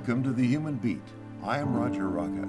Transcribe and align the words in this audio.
Welcome 0.00 0.22
to 0.22 0.32
the 0.32 0.46
Human 0.46 0.76
Beat. 0.76 1.02
I 1.42 1.58
am 1.58 1.76
Roger 1.76 2.08
Rocka. 2.08 2.48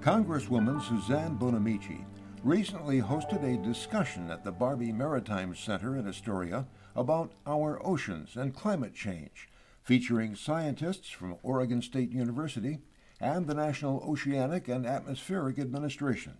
Congresswoman 0.00 0.80
Suzanne 0.80 1.36
Bonamici 1.36 2.04
recently 2.44 3.00
hosted 3.00 3.42
a 3.42 3.60
discussion 3.60 4.30
at 4.30 4.44
the 4.44 4.52
Barbey 4.52 4.94
Maritime 4.94 5.56
Center 5.56 5.96
in 5.96 6.06
Astoria 6.06 6.68
about 6.94 7.32
our 7.48 7.84
oceans 7.84 8.36
and 8.36 8.54
climate 8.54 8.94
change, 8.94 9.48
featuring 9.82 10.36
scientists 10.36 11.08
from 11.10 11.36
Oregon 11.42 11.82
State 11.82 12.12
University 12.12 12.78
and 13.20 13.48
the 13.48 13.54
National 13.54 14.00
Oceanic 14.08 14.68
and 14.68 14.86
Atmospheric 14.86 15.58
Administration. 15.58 16.34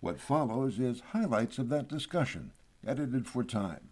What 0.00 0.18
follows 0.18 0.80
is 0.80 1.12
highlights 1.12 1.58
of 1.58 1.68
that 1.68 1.86
discussion, 1.86 2.50
edited 2.84 3.28
for 3.28 3.44
time. 3.44 3.90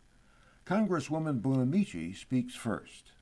Congresswoman 0.67 1.41
Bonamici 1.41 2.17
speaks 2.17 2.57
first. 2.57 3.13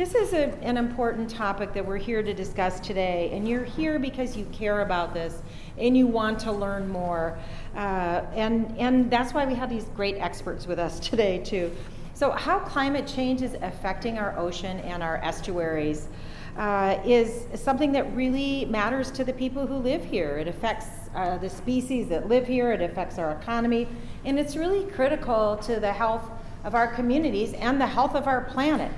This 0.00 0.14
is 0.14 0.32
a, 0.32 0.46
an 0.62 0.78
important 0.78 1.28
topic 1.28 1.74
that 1.74 1.84
we're 1.84 1.98
here 1.98 2.22
to 2.22 2.32
discuss 2.32 2.80
today, 2.80 3.28
and 3.34 3.46
you're 3.46 3.66
here 3.66 3.98
because 3.98 4.34
you 4.34 4.46
care 4.46 4.80
about 4.80 5.12
this 5.12 5.42
and 5.76 5.94
you 5.94 6.06
want 6.06 6.38
to 6.38 6.52
learn 6.52 6.88
more. 6.88 7.38
Uh, 7.76 8.22
and, 8.32 8.74
and 8.78 9.10
that's 9.10 9.34
why 9.34 9.44
we 9.44 9.54
have 9.54 9.68
these 9.68 9.84
great 9.94 10.16
experts 10.16 10.66
with 10.66 10.78
us 10.78 11.00
today, 11.00 11.40
too. 11.44 11.70
So, 12.14 12.30
how 12.30 12.60
climate 12.60 13.06
change 13.06 13.42
is 13.42 13.52
affecting 13.60 14.16
our 14.16 14.38
ocean 14.38 14.80
and 14.80 15.02
our 15.02 15.18
estuaries 15.18 16.08
uh, 16.56 16.98
is 17.04 17.44
something 17.54 17.92
that 17.92 18.10
really 18.16 18.64
matters 18.64 19.10
to 19.10 19.22
the 19.22 19.34
people 19.34 19.66
who 19.66 19.76
live 19.76 20.02
here. 20.02 20.38
It 20.38 20.48
affects 20.48 20.86
uh, 21.14 21.36
the 21.36 21.50
species 21.50 22.08
that 22.08 22.26
live 22.26 22.46
here, 22.46 22.72
it 22.72 22.80
affects 22.80 23.18
our 23.18 23.32
economy, 23.32 23.86
and 24.24 24.38
it's 24.38 24.56
really 24.56 24.90
critical 24.92 25.58
to 25.58 25.78
the 25.78 25.92
health 25.92 26.24
of 26.64 26.74
our 26.74 26.88
communities 26.88 27.52
and 27.52 27.78
the 27.78 27.86
health 27.86 28.14
of 28.14 28.26
our 28.26 28.40
planet. 28.44 28.92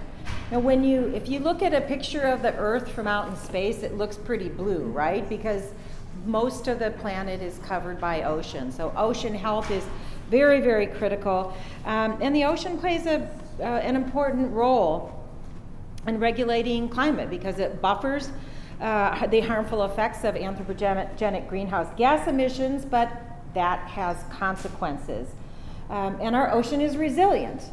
Now, 0.53 0.58
when 0.58 0.84
you, 0.84 1.06
if 1.14 1.31
you 1.31 1.39
look 1.39 1.62
at 1.62 1.72
a 1.72 1.81
picture 1.81 2.20
of 2.20 2.42
the 2.42 2.55
Earth 2.56 2.89
from 2.89 3.06
out 3.06 3.27
in 3.27 3.34
space, 3.36 3.83
it 3.83 3.97
looks 3.97 4.19
pretty 4.19 4.50
blue, 4.50 4.83
right? 4.83 5.27
Because 5.27 5.72
most 6.27 6.69
of 6.69 6.78
the 6.78 6.91
planet 6.91 7.41
is 7.41 7.56
covered 7.61 7.98
by 7.98 8.25
ocean. 8.25 8.70
So, 8.70 8.92
ocean 8.94 9.34
health 9.34 9.70
is 9.70 9.83
very, 10.28 10.61
very 10.61 10.86
critical. 10.86 11.56
Um, 11.86 12.19
and 12.20 12.36
the 12.36 12.44
ocean 12.44 12.77
plays 12.77 13.06
a, 13.06 13.31
uh, 13.61 13.62
an 13.62 13.97
important 13.97 14.53
role 14.53 15.27
in 16.06 16.20
regulating 16.20 16.87
climate 16.87 17.31
because 17.31 17.59
it 17.59 17.81
buffers 17.81 18.28
uh, 18.83 19.27
the 19.28 19.41
harmful 19.41 19.84
effects 19.84 20.22
of 20.22 20.34
anthropogenic 20.34 21.48
greenhouse 21.48 21.89
gas 21.97 22.28
emissions, 22.28 22.84
but 22.84 23.11
that 23.55 23.78
has 23.89 24.22
consequences. 24.31 25.31
Um, 25.89 26.19
and 26.20 26.37
our 26.37 26.53
ocean 26.53 26.83
is 26.83 26.98
resilient. 26.98 27.70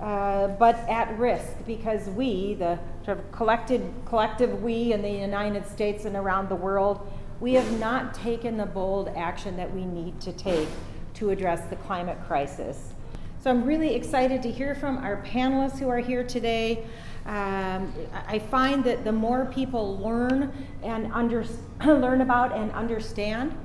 Uh, 0.00 0.48
but 0.48 0.76
at 0.90 1.18
risk 1.18 1.52
because 1.66 2.08
we, 2.10 2.54
the 2.54 2.78
sort 3.04 3.18
of 3.18 3.32
collected, 3.32 3.82
collective 4.04 4.62
we 4.62 4.92
in 4.92 5.00
the 5.00 5.10
United 5.10 5.66
States 5.66 6.04
and 6.04 6.16
around 6.16 6.50
the 6.50 6.56
world, 6.56 7.10
we 7.40 7.54
have 7.54 7.80
not 7.80 8.12
taken 8.12 8.56
the 8.56 8.66
bold 8.66 9.08
action 9.16 9.56
that 9.56 9.72
we 9.74 9.84
need 9.84 10.20
to 10.20 10.32
take 10.32 10.68
to 11.14 11.30
address 11.30 11.66
the 11.70 11.76
climate 11.76 12.18
crisis. 12.26 12.92
So 13.40 13.50
I'm 13.50 13.64
really 13.64 13.94
excited 13.94 14.42
to 14.42 14.50
hear 14.50 14.74
from 14.74 14.98
our 14.98 15.22
panelists 15.22 15.78
who 15.78 15.88
are 15.88 15.98
here 15.98 16.24
today. 16.24 16.84
Um, 17.24 17.92
I 18.26 18.38
find 18.50 18.84
that 18.84 19.04
the 19.04 19.12
more 19.12 19.46
people 19.46 19.98
learn 19.98 20.52
and 20.82 21.10
under, 21.12 21.44
learn 21.86 22.20
about 22.20 22.52
and 22.52 22.70
understand 22.72 23.56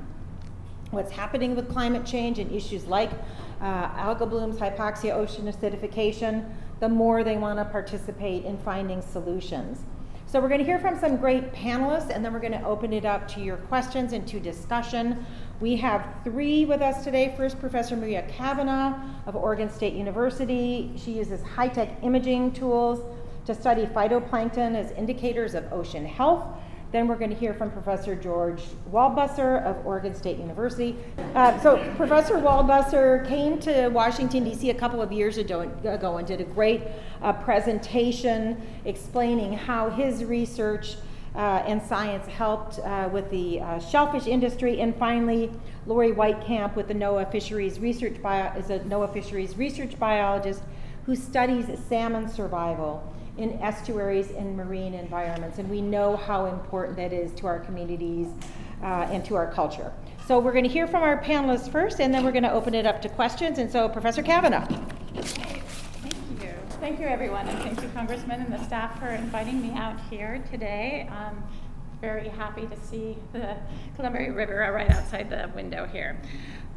what's 0.91 1.11
happening 1.11 1.55
with 1.55 1.69
climate 1.69 2.05
change 2.05 2.39
and 2.39 2.51
issues 2.51 2.85
like 2.85 3.11
uh, 3.61 3.89
algal 3.91 4.29
blooms, 4.29 4.57
hypoxia, 4.57 5.13
ocean 5.13 5.45
acidification, 5.45 6.51
the 6.79 6.89
more 6.89 7.23
they 7.23 7.37
want 7.37 7.59
to 7.59 7.65
participate 7.65 8.43
in 8.43 8.57
finding 8.57 9.01
solutions. 9.01 9.83
So 10.25 10.39
we're 10.39 10.47
going 10.47 10.59
to 10.59 10.65
hear 10.65 10.79
from 10.79 10.97
some 10.97 11.17
great 11.17 11.51
panelists, 11.51 12.09
and 12.09 12.23
then 12.23 12.31
we're 12.31 12.39
going 12.39 12.53
to 12.53 12.63
open 12.63 12.93
it 12.93 13.05
up 13.05 13.27
to 13.29 13.41
your 13.41 13.57
questions 13.57 14.13
and 14.13 14.25
to 14.29 14.39
discussion. 14.39 15.25
We 15.59 15.75
have 15.75 16.07
three 16.23 16.63
with 16.65 16.81
us 16.81 17.03
today. 17.03 17.33
First, 17.35 17.59
Professor 17.59 17.97
Maria 17.97 18.23
Kavanaugh 18.29 18.97
of 19.25 19.35
Oregon 19.35 19.69
State 19.69 19.93
University. 19.93 20.93
She 20.95 21.11
uses 21.11 21.43
high-tech 21.43 21.97
imaging 22.01 22.53
tools 22.53 23.01
to 23.45 23.53
study 23.53 23.85
phytoplankton 23.87 24.75
as 24.75 24.91
indicators 24.91 25.53
of 25.53 25.71
ocean 25.73 26.05
health. 26.05 26.45
Then 26.91 27.07
we're 27.07 27.15
going 27.15 27.29
to 27.29 27.37
hear 27.37 27.53
from 27.53 27.71
Professor 27.71 28.15
George 28.15 28.63
Waldbusser 28.91 29.63
of 29.63 29.85
Oregon 29.85 30.13
State 30.13 30.37
University. 30.37 30.97
Uh, 31.35 31.57
so, 31.61 31.77
Professor 31.95 32.35
Waldbusser 32.35 33.25
came 33.29 33.59
to 33.59 33.87
Washington, 33.87 34.43
D.C. 34.43 34.69
a 34.69 34.73
couple 34.73 35.01
of 35.01 35.09
years 35.09 35.37
ago, 35.37 35.61
ago 35.85 36.17
and 36.17 36.27
did 36.27 36.41
a 36.41 36.43
great 36.43 36.81
uh, 37.21 37.31
presentation 37.31 38.61
explaining 38.83 39.53
how 39.53 39.89
his 39.89 40.25
research 40.25 40.97
uh, 41.33 41.63
and 41.65 41.81
science 41.81 42.27
helped 42.27 42.79
uh, 42.79 43.07
with 43.13 43.29
the 43.29 43.61
uh, 43.61 43.79
shellfish 43.79 44.27
industry. 44.27 44.81
And 44.81 44.93
finally, 44.93 45.49
Laurie 45.85 46.11
Weitkamp 46.11 46.75
with 46.75 46.89
the 46.89 46.93
NOAA 46.93 47.31
Fisheries 47.31 47.79
Research 47.79 48.21
Bio- 48.21 48.51
is 48.57 48.69
a 48.69 48.79
NOAA 48.79 49.13
Fisheries 49.13 49.55
Research 49.55 49.97
Biologist 49.97 50.61
who 51.05 51.15
studies 51.15 51.67
salmon 51.87 52.27
survival 52.29 53.01
in 53.37 53.53
estuaries 53.61 54.31
and 54.31 54.55
marine 54.55 54.93
environments. 54.93 55.57
And 55.57 55.69
we 55.69 55.81
know 55.81 56.15
how 56.15 56.45
important 56.45 56.97
that 56.97 57.13
is 57.13 57.33
to 57.35 57.47
our 57.47 57.59
communities 57.59 58.27
uh, 58.83 59.07
and 59.09 59.23
to 59.25 59.35
our 59.35 59.51
culture. 59.51 59.91
So 60.27 60.39
we're 60.39 60.53
going 60.53 60.63
to 60.63 60.69
hear 60.69 60.87
from 60.87 61.03
our 61.03 61.21
panelists 61.21 61.71
first, 61.71 61.99
and 61.99 62.13
then 62.13 62.23
we're 62.23 62.31
going 62.31 62.43
to 62.43 62.51
open 62.51 62.73
it 62.73 62.85
up 62.85 63.01
to 63.01 63.09
questions. 63.09 63.57
And 63.57 63.71
so, 63.71 63.89
Professor 63.89 64.21
Kavanaugh. 64.21 64.65
Thank 64.65 66.41
you. 66.41 66.53
Thank 66.79 66.99
you, 66.99 67.07
everyone, 67.07 67.47
and 67.47 67.59
thank 67.59 67.81
you, 67.81 67.89
Congressman 67.89 68.41
and 68.41 68.53
the 68.53 68.63
staff, 68.63 68.99
for 68.99 69.07
inviting 69.09 69.61
me 69.61 69.73
out 69.73 69.99
here 70.09 70.43
today. 70.51 71.09
Um, 71.11 71.43
very 71.99 72.29
happy 72.29 72.65
to 72.65 72.79
see 72.79 73.17
the 73.31 73.55
Columbia 73.95 74.31
River 74.31 74.71
right 74.73 74.89
outside 74.89 75.29
the 75.29 75.51
window 75.55 75.85
here. 75.85 76.19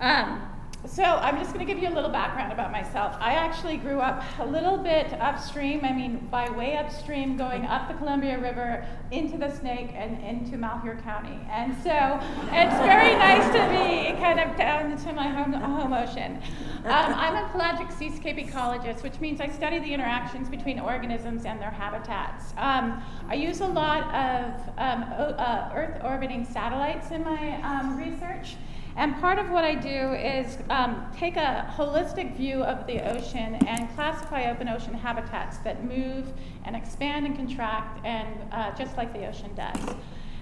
Um, 0.01 0.43
so 0.87 1.03
I'm 1.03 1.39
just 1.39 1.55
going 1.55 1.67
to 1.67 1.73
give 1.73 1.83
you 1.83 1.89
a 1.89 1.95
little 1.95 2.11
background 2.11 2.53
about 2.53 2.71
myself. 2.71 3.17
I 3.19 3.35
actually 3.35 3.79
grew 3.79 4.01
up 4.01 4.23
a 4.39 4.45
little 4.45 4.77
bit 4.77 5.13
upstream, 5.15 5.81
I 5.83 5.93
mean, 5.93 6.29
by 6.31 6.51
way 6.51 6.77
upstream, 6.77 7.37
going 7.37 7.65
up 7.65 7.89
the 7.89 7.95
Columbia 7.95 8.39
River 8.39 8.87
into 9.11 9.39
the 9.39 9.51
Snake 9.51 9.91
and 9.95 10.23
into 10.23 10.59
Malheur 10.59 10.97
County. 11.03 11.39
And 11.51 11.75
so 11.83 12.21
it's 12.53 12.77
very 12.85 13.15
nice 13.15 13.47
to 13.47 13.69
be 13.71 14.21
kind 14.21 14.41
of 14.41 14.57
down 14.59 14.91
into 14.93 15.13
my 15.13 15.29
home, 15.29 15.53
home 15.53 15.93
ocean. 15.93 16.43
Um, 16.85 17.15
I'm 17.15 17.37
a 17.37 17.49
pelagic 17.51 17.91
seascape 17.91 18.37
ecologist, 18.37 19.03
which 19.03 19.19
means 19.21 19.41
I 19.41 19.49
study 19.49 19.79
the 19.79 19.95
interactions 19.95 20.51
between 20.51 20.79
organisms 20.79 21.47
and 21.47 21.61
their 21.61 21.71
habitats. 21.71 22.53
Um, 22.59 23.03
I 23.29 23.35
use 23.35 23.61
a 23.61 23.67
lot 23.67 24.03
of 24.15 24.69
um, 24.77 25.05
uh, 25.17 25.71
Earth 25.75 26.01
orbiting 26.05 26.45
satellites 26.45 27.11
in 27.11 27.25
my 27.25 27.61
um, 27.63 27.97
research. 27.97 28.57
And 28.97 29.21
part 29.21 29.39
of 29.39 29.51
what 29.51 29.65
I 29.65 29.75
do 29.75 30.13
is 30.13 30.59
um, 30.71 31.07
take 31.17 31.37
a 31.37 31.73
holistic 31.77 32.37
view 32.37 32.63
of 32.63 32.87
the 32.87 33.01
ocean 33.01 33.57
and 33.67 33.93
classify 33.97 34.51
open 34.51 34.69
ocean 34.69 34.95
habitats 34.95 35.59
that 35.59 35.85
move 35.85 36.33
and 36.65 36.77
expand 36.77 37.27
and 37.27 37.37
contract, 37.37 38.01
and 38.05 38.29
uh, 38.53 38.71
just 38.77 38.97
like 38.97 39.13
the 39.13 39.27
ocean 39.27 39.53
does. 39.55 39.97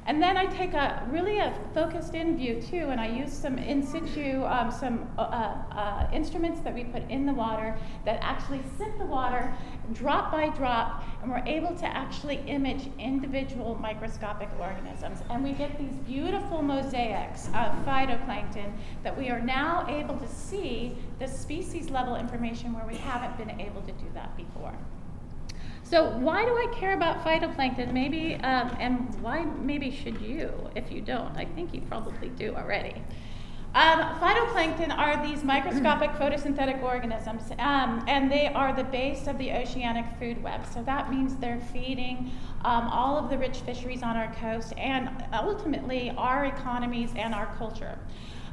And 0.04 0.20
then 0.20 0.36
I 0.36 0.46
take 0.46 0.74
a 0.74 1.06
really 1.10 1.38
a 1.38 1.54
focused 1.74 2.14
in 2.14 2.36
view 2.36 2.60
too, 2.60 2.88
and 2.90 3.00
I 3.00 3.06
use 3.06 3.32
some 3.32 3.56
in 3.56 3.86
situ, 3.86 4.42
um, 4.44 4.72
some 4.72 5.08
uh, 5.16 5.22
uh, 5.22 6.08
instruments 6.12 6.60
that 6.62 6.74
we 6.74 6.82
put 6.84 7.08
in 7.08 7.24
the 7.24 7.32
water 7.32 7.78
that 8.04 8.18
actually 8.20 8.62
sip 8.76 8.98
the 8.98 9.04
water 9.04 9.54
drop 9.92 10.32
by 10.32 10.48
drop, 10.48 11.04
and 11.22 11.30
we're 11.30 11.44
able 11.46 11.74
to 11.76 11.86
actually 11.86 12.36
image 12.48 12.88
individual 12.98 13.76
microscopic 13.76 14.48
organisms. 14.58 15.20
And 15.30 15.44
we 15.44 15.52
get 15.52 15.78
these 15.78 15.94
beautiful 16.06 16.62
mosaics 16.62 17.46
of 17.48 17.72
phytoplankton 17.86 18.72
that 19.04 19.16
we 19.16 19.30
are 19.30 19.40
now 19.40 19.86
able 19.88 20.16
to 20.18 20.28
see 20.28 20.96
the 21.20 21.28
species 21.28 21.90
level 21.90 22.16
information 22.16 22.72
where 22.72 22.86
we 22.86 22.96
haven't 22.96 23.36
been 23.38 23.60
able 23.60 23.82
to 23.82 23.92
do 23.92 24.06
that 24.14 24.36
before. 24.36 24.74
So 25.92 26.08
why 26.08 26.46
do 26.46 26.52
I 26.52 26.74
care 26.74 26.94
about 26.94 27.22
phytoplankton? 27.22 27.92
Maybe, 27.92 28.36
um, 28.36 28.74
and 28.80 29.14
why 29.20 29.44
maybe 29.44 29.90
should 29.90 30.22
you 30.22 30.50
if 30.74 30.90
you 30.90 31.02
don't? 31.02 31.36
I 31.36 31.44
think 31.44 31.74
you 31.74 31.82
probably 31.82 32.30
do 32.30 32.54
already. 32.56 32.94
Um, 33.74 34.00
phytoplankton 34.18 34.96
are 34.96 35.22
these 35.22 35.44
microscopic 35.54 36.12
photosynthetic 36.12 36.82
organisms, 36.82 37.42
um, 37.58 38.02
and 38.08 38.32
they 38.32 38.46
are 38.46 38.72
the 38.74 38.84
base 38.84 39.26
of 39.26 39.36
the 39.36 39.52
oceanic 39.52 40.06
food 40.18 40.42
web. 40.42 40.64
So 40.64 40.82
that 40.84 41.10
means 41.10 41.36
they're 41.36 41.60
feeding 41.60 42.30
um, 42.64 42.88
all 42.88 43.18
of 43.18 43.28
the 43.28 43.36
rich 43.36 43.58
fisheries 43.58 44.02
on 44.02 44.16
our 44.16 44.32
coast 44.36 44.72
and 44.78 45.10
ultimately 45.34 46.10
our 46.16 46.46
economies 46.46 47.10
and 47.16 47.34
our 47.34 47.54
culture. 47.56 47.98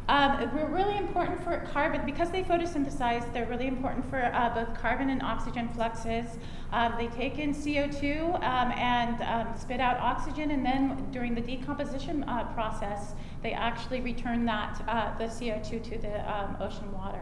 Um, 0.10 0.50
we're 0.56 0.66
really 0.66 0.98
important 0.98 1.44
for 1.44 1.60
carbon, 1.72 2.04
because 2.04 2.32
they 2.32 2.42
photosynthesize, 2.42 3.32
they're 3.32 3.46
really 3.46 3.68
important 3.68 4.10
for 4.10 4.20
uh, 4.34 4.50
both 4.50 4.74
carbon 4.82 5.12
and 5.12 5.22
oxygen 5.22 5.70
fluxes. 5.70 6.26
Um, 6.72 6.96
they 6.98 7.10
take 7.10 7.38
in 7.38 7.54
CO2 7.54 8.34
um, 8.34 8.72
and 8.72 9.22
um, 9.22 9.56
spit 9.56 9.80
out 9.80 9.98
oxygen, 10.00 10.50
and 10.50 10.66
then 10.66 11.12
during 11.12 11.36
the 11.36 11.42
decomposition 11.42 12.24
uh, 12.24 12.46
process, 12.56 13.14
they 13.44 13.52
actually 13.52 14.02
return 14.02 14.46
that, 14.46 14.84
uh, 14.88 15.16
the 15.20 15.26
CO2 15.26 15.84
to 15.92 16.00
the 16.00 16.36
um, 16.36 16.58
ocean 16.60 16.92
water. 16.92 17.22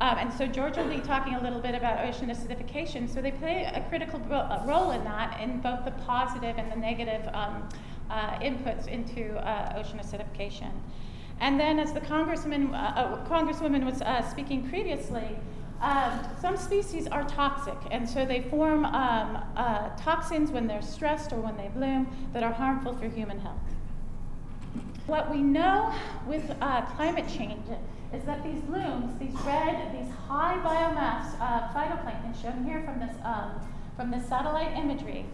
Um, 0.00 0.16
and 0.16 0.32
so 0.32 0.46
George 0.46 0.78
will 0.78 0.88
be 0.88 1.00
talking 1.00 1.34
a 1.34 1.42
little 1.42 1.60
bit 1.60 1.74
about 1.74 2.02
ocean 2.02 2.30
acidification. 2.30 3.12
So 3.12 3.20
they 3.20 3.32
play 3.32 3.70
a 3.74 3.86
critical 3.90 4.20
ro- 4.20 4.62
role 4.64 4.92
in 4.92 5.04
that, 5.04 5.38
in 5.42 5.60
both 5.60 5.84
the 5.84 5.92
positive 6.06 6.56
and 6.56 6.72
the 6.72 6.76
negative 6.76 7.28
um, 7.34 7.68
uh, 8.08 8.38
inputs 8.38 8.86
into 8.88 9.36
uh, 9.36 9.74
ocean 9.76 9.98
acidification. 9.98 10.72
And 11.40 11.60
then, 11.60 11.78
as 11.78 11.92
the 11.92 12.00
congressman, 12.00 12.74
uh, 12.74 12.78
uh 12.78 13.28
congresswoman 13.28 13.84
was 13.84 14.00
uh, 14.02 14.28
speaking 14.30 14.68
previously, 14.68 15.36
um, 15.80 16.20
some 16.40 16.56
species 16.56 17.06
are 17.06 17.24
toxic, 17.24 17.76
and 17.90 18.08
so 18.08 18.24
they 18.24 18.40
form 18.42 18.86
um, 18.86 19.44
uh, 19.56 19.90
toxins 19.96 20.50
when 20.50 20.66
they're 20.66 20.80
stressed 20.80 21.32
or 21.32 21.40
when 21.40 21.56
they 21.58 21.68
bloom 21.68 22.06
that 22.32 22.42
are 22.42 22.52
harmful 22.52 22.96
for 22.96 23.08
human 23.08 23.38
health. 23.38 23.60
What 25.06 25.30
we 25.30 25.42
know 25.42 25.94
with 26.26 26.50
uh, 26.62 26.82
climate 26.96 27.28
change 27.28 27.62
is 28.14 28.24
that 28.24 28.42
these 28.42 28.60
blooms, 28.62 29.18
these 29.18 29.34
red, 29.44 29.92
these 29.92 30.10
high 30.26 30.56
biomass 30.64 31.38
uh, 31.40 31.68
phytoplankton 31.74 32.40
shown 32.40 32.64
here 32.64 32.82
from 32.82 32.98
this, 32.98 33.14
um, 33.22 33.50
from 33.96 34.10
this 34.10 34.26
satellite 34.26 34.76
imagery, 34.76 35.26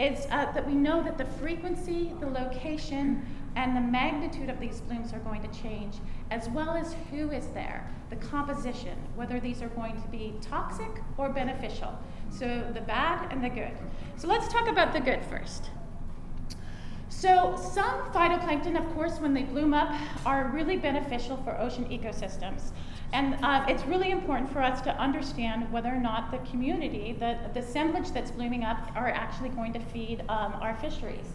is 0.00 0.26
that 0.26 0.66
we 0.66 0.74
know 0.74 1.04
that 1.04 1.16
the 1.16 1.24
frequency, 1.24 2.12
the 2.18 2.26
location, 2.26 3.24
and 3.56 3.76
the 3.76 3.80
magnitude 3.80 4.50
of 4.50 4.58
these 4.58 4.80
blooms 4.80 5.12
are 5.12 5.20
going 5.20 5.42
to 5.42 5.62
change, 5.62 5.96
as 6.30 6.48
well 6.48 6.70
as 6.70 6.94
who 7.10 7.30
is 7.30 7.46
there, 7.48 7.88
the 8.10 8.16
composition, 8.16 8.98
whether 9.14 9.38
these 9.38 9.62
are 9.62 9.68
going 9.68 10.00
to 10.00 10.08
be 10.08 10.34
toxic 10.40 10.90
or 11.16 11.28
beneficial. 11.28 11.96
So 12.30 12.68
the 12.74 12.80
bad 12.80 13.30
and 13.32 13.42
the 13.44 13.48
good. 13.48 13.72
So 14.16 14.28
let's 14.28 14.48
talk 14.48 14.68
about 14.68 14.92
the 14.92 15.00
good 15.00 15.24
first. 15.24 15.70
So, 17.08 17.56
some 17.72 18.10
phytoplankton, 18.12 18.76
of 18.76 18.92
course, 18.94 19.18
when 19.20 19.34
they 19.34 19.44
bloom 19.44 19.72
up, 19.72 19.94
are 20.26 20.50
really 20.52 20.76
beneficial 20.76 21.36
for 21.38 21.58
ocean 21.60 21.84
ecosystems. 21.84 22.72
And 23.12 23.36
uh, 23.44 23.64
it's 23.68 23.84
really 23.84 24.10
important 24.10 24.52
for 24.52 24.60
us 24.60 24.80
to 24.80 24.90
understand 24.96 25.70
whether 25.72 25.90
or 25.90 26.00
not 26.00 26.32
the 26.32 26.38
community, 26.50 27.12
the, 27.12 27.38
the 27.54 27.60
assemblage 27.60 28.10
that's 28.10 28.32
blooming 28.32 28.64
up, 28.64 28.90
are 28.96 29.08
actually 29.08 29.50
going 29.50 29.72
to 29.74 29.80
feed 29.80 30.22
um, 30.28 30.54
our 30.60 30.74
fisheries. 30.80 31.34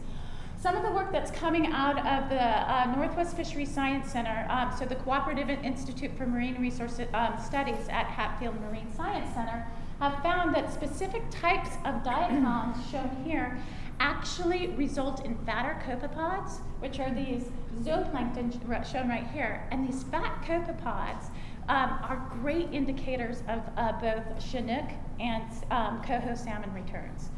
Some 0.62 0.76
of 0.76 0.84
the 0.84 0.92
work 0.92 1.14
that's 1.14 1.32
coming 1.32 1.68
out 1.68 1.98
of 2.00 2.30
the 2.30 2.44
uh, 2.44 2.94
Northwest 2.94 3.38
Fisheries 3.38 3.74
Science 3.74 4.12
Center, 4.12 4.46
um, 4.50 4.76
so 4.78 4.84
the 4.84 4.96
Cooperative 4.96 5.48
Institute 5.50 6.12
for 6.18 6.26
Marine 6.26 6.60
Resource 6.60 7.00
um, 7.14 7.40
Studies 7.42 7.88
at 7.90 8.08
Hatfield 8.08 8.60
Marine 8.60 8.94
Science 8.94 9.34
Center, 9.34 9.66
have 10.02 10.22
found 10.22 10.54
that 10.54 10.74
specific 10.74 11.24
types 11.30 11.70
of 11.86 12.04
diatoms 12.04 12.76
shown 12.92 13.10
here 13.24 13.58
actually 14.02 14.68
result 14.76 15.26
in 15.26 15.38
fatter 15.46 15.82
copepods, 15.88 16.60
which 16.80 17.00
are 17.00 17.14
these 17.14 17.46
zooplankton 17.80 18.52
shown 18.92 19.08
right 19.08 19.28
here. 19.28 19.66
And 19.72 19.88
these 19.88 20.04
fat 20.04 20.44
copepods 20.46 21.28
um, 21.70 22.00
are 22.04 22.30
great 22.42 22.68
indicators 22.74 23.44
of 23.48 23.62
uh, 23.78 23.94
both 23.94 24.44
Chinook 24.44 24.90
and 25.22 25.46
um, 25.72 26.02
coho 26.04 26.36
salmon 26.36 26.74
returns. 26.74 27.30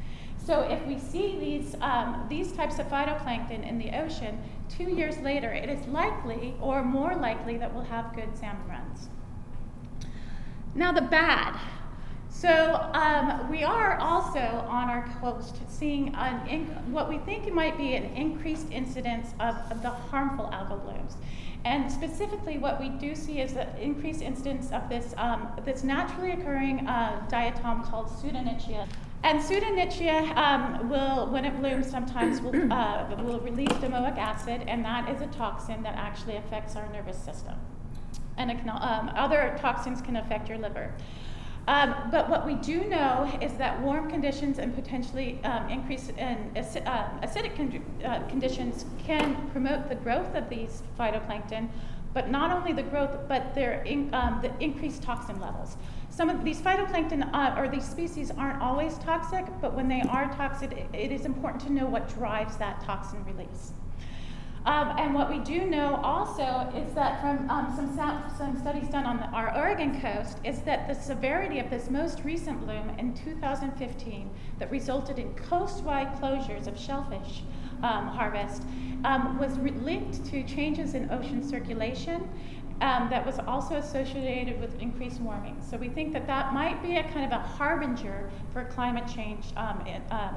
So 0.44 0.62
if 0.62 0.86
we 0.88 0.98
see 0.98 1.38
these, 1.40 1.76
um, 1.82 2.26
these 2.30 2.52
types 2.52 2.80
of 2.80 2.88
phytoplankton 2.88 3.68
in 3.68 3.78
the 3.78 3.92
ocean, 3.98 4.42
two 4.70 4.90
years 4.90 5.18
later, 5.20 5.52
it 5.52 5.70
is 5.70 5.86
likely 5.88 6.56
or 6.60 6.84
more 6.84 7.16
likely 7.16 7.58
that 7.58 7.74
we'll 7.74 7.84
have 7.84 8.16
good 8.16 8.36
salmon 8.38 8.68
runs. 8.68 9.10
Now, 10.74 10.92
the 10.92 11.02
bad. 11.02 11.60
So 12.30 12.90
um, 12.94 13.52
we 13.52 13.64
are 13.64 14.00
also 14.00 14.40
on 14.40 14.90
our 14.90 15.08
coast 15.20 15.58
seeing 15.68 16.16
an 16.16 16.66
what 16.92 17.10
we 17.10 17.18
think 17.20 17.52
might 17.54 17.78
be 17.78 17.94
an 17.96 18.06
increased 18.16 18.72
incidence 18.72 19.34
of, 19.40 19.56
of, 19.70 19.82
the 19.84 19.90
harmful 19.90 20.46
algal 20.46 20.82
blooms. 20.82 21.18
And 21.64 21.92
specifically, 21.92 22.58
what 22.58 22.80
we 22.80 22.90
do 22.90 23.14
see 23.16 23.40
is 23.40 23.54
an 23.54 23.68
increased 23.80 24.22
incidence 24.22 24.72
of 24.72 24.90
this, 24.90 25.14
um, 25.18 25.48
this 25.64 25.84
naturally 25.84 26.32
occurring 26.32 26.88
uh, 26.88 27.26
diatom 27.30 27.84
called 27.90 28.10
Pseudo-nitzschia. 28.10 28.88
And 29.24 29.42
Pseudo-nitzschia 29.42 30.36
um, 30.36 30.90
will, 30.90 31.28
when 31.28 31.46
it 31.46 31.56
blooms, 31.60 31.88
sometimes 31.88 32.42
will, 32.42 32.74
uh, 32.74 33.16
will 33.24 33.40
release 33.42 33.70
domoic 33.74 34.18
acid, 34.18 34.64
and 34.68 34.84
that 34.84 35.08
is 35.10 35.22
a 35.22 35.28
toxin 35.28 35.84
that 35.84 35.96
actually 35.96 36.38
affects 36.38 36.76
our 36.76 36.92
nervous 36.92 37.18
system. 37.18 37.56
And 38.38 38.50
um, 38.70 39.12
other 39.16 39.56
toxins 39.60 40.02
can 40.02 40.16
affect 40.16 40.50
your 40.50 40.58
liver. 40.58 40.92
Um, 41.68 41.96
but 42.12 42.28
what 42.28 42.46
we 42.46 42.56
do 42.56 42.86
know 42.86 43.32
is 43.40 43.54
that 43.54 43.80
warm 43.82 44.10
conditions 44.10 44.58
and 44.58 44.74
potentially 44.74 45.40
um, 45.44 45.70
increase 45.70 46.10
in 46.10 46.52
uh, 46.56 47.20
acidic 47.22 47.56
con- 47.56 47.84
uh, 48.04 48.28
conditions 48.28 48.86
can 48.98 49.50
promote 49.52 49.88
the 49.88 49.96
growth 49.96 50.34
of 50.36 50.50
these 50.50 50.82
phytoplankton, 51.00 51.70
but 52.14 52.32
not 52.32 52.52
only 52.52 52.74
the 52.74 52.84
growth, 52.84 53.16
but 53.28 53.54
their 53.54 53.84
in, 53.84 54.14
um, 54.14 54.40
the 54.42 54.52
increased 54.60 55.04
toxin 55.04 55.40
levels. 55.40 55.78
Some 56.10 56.30
of 56.30 56.44
these 56.44 56.60
phytoplankton 56.60 57.30
uh, 57.34 57.56
or 57.58 57.70
these 57.70 57.86
species 57.86 58.32
aren't 58.32 58.62
always 58.62 58.98
toxic, 58.98 59.46
but 59.62 59.74
when 59.74 59.88
they 59.88 60.02
are 60.02 60.34
toxic, 60.34 60.88
it 60.94 61.12
is 61.12 61.26
important 61.26 61.62
to 61.64 61.72
know 61.72 61.86
what 61.86 62.14
drives 62.14 62.58
that 62.58 62.82
toxin 62.84 63.24
release. 63.24 63.72
Um, 64.64 64.94
and 65.00 65.14
what 65.16 65.28
we 65.28 65.40
do 65.40 65.66
know 65.66 65.96
also 66.04 66.72
is 66.76 66.94
that 66.94 67.20
from 67.20 67.50
um, 67.50 67.74
some, 67.76 67.98
some 68.38 68.60
studies 68.60 68.88
done 68.90 69.06
on 69.06 69.18
the, 69.18 69.26
our 69.26 69.56
Oregon 69.58 70.00
coast 70.00 70.38
is 70.44 70.60
that 70.62 70.88
the 70.88 70.94
severity 70.94 71.58
of 71.58 71.72
this 71.72 71.90
most 71.90 72.24
recent 72.24 72.62
bloom 72.62 72.92
in 73.00 73.16
2015 73.16 74.30
that 74.60 74.70
resulted 74.70 75.18
in 75.18 75.34
coast-wide 75.34 76.14
closures 76.22 76.68
of 76.68 76.80
shellfish 76.80 77.42
um, 77.82 78.08
harvest 78.08 78.62
um, 79.04 79.40
was 79.40 79.58
re- 79.58 79.72
linked 79.72 80.24
to 80.26 80.44
changes 80.44 80.94
in 80.94 81.10
ocean 81.10 81.42
circulation 81.42 82.30
um, 82.82 83.10
that 83.10 83.26
was 83.26 83.40
also 83.40 83.76
associated 83.78 84.60
with 84.62 84.80
increased 84.80 85.22
warming. 85.22 85.60
So 85.68 85.78
we 85.78 85.90
think 85.90 86.14
that 86.14 86.28
that 86.28 86.54
might 86.54 86.84
be 86.84 86.98
a 86.98 87.04
kind 87.12 87.26
of 87.26 87.32
a 87.32 87.42
harbinger 87.42 88.30
for 88.54 88.66
climate 88.66 89.08
change 89.12 89.46
um, 89.56 89.82
in, 89.88 90.04
uh, 90.12 90.36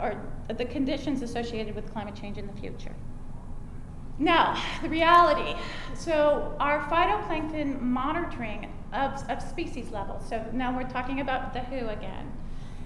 or 0.49 0.55
the 0.55 0.65
conditions 0.65 1.21
associated 1.21 1.75
with 1.75 1.93
climate 1.93 2.15
change 2.15 2.39
in 2.39 2.47
the 2.47 2.55
future. 2.55 2.95
Now, 4.19 4.63
the 4.83 4.89
reality. 4.89 5.59
So, 5.95 6.55
our 6.61 6.89
phytoplankton 6.89 7.81
monitoring 7.81 8.73
of, 8.93 9.29
of 9.29 9.43
species 9.43 9.91
levels, 9.91 10.29
so 10.29 10.45
now 10.53 10.77
we're 10.77 10.89
talking 10.89 11.21
about 11.21 11.53
the 11.53 11.61
WHO 11.61 11.89
again, 11.89 12.33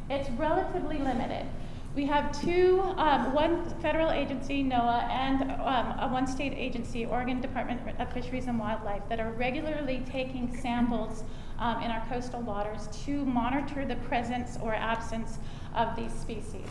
it's 0.08 0.30
relatively 0.30 0.98
limited. 0.98 1.46
We 1.94 2.06
have 2.06 2.40
two, 2.40 2.80
um, 2.96 3.32
one 3.34 3.68
federal 3.80 4.10
agency, 4.10 4.62
NOAA, 4.62 5.08
and 5.08 5.50
um, 5.60 6.12
one 6.12 6.26
state 6.26 6.52
agency, 6.54 7.04
Oregon 7.04 7.40
Department 7.40 7.80
of 7.98 8.12
Fisheries 8.12 8.46
and 8.46 8.58
Wildlife, 8.58 9.02
that 9.08 9.20
are 9.20 9.32
regularly 9.32 10.04
taking 10.08 10.56
samples 10.56 11.24
um, 11.58 11.82
in 11.82 11.90
our 11.90 12.06
coastal 12.06 12.40
waters 12.40 12.88
to 13.04 13.24
monitor 13.24 13.84
the 13.84 13.96
presence 13.96 14.58
or 14.62 14.74
absence 14.74 15.38
of 15.74 15.96
these 15.96 16.12
species. 16.12 16.68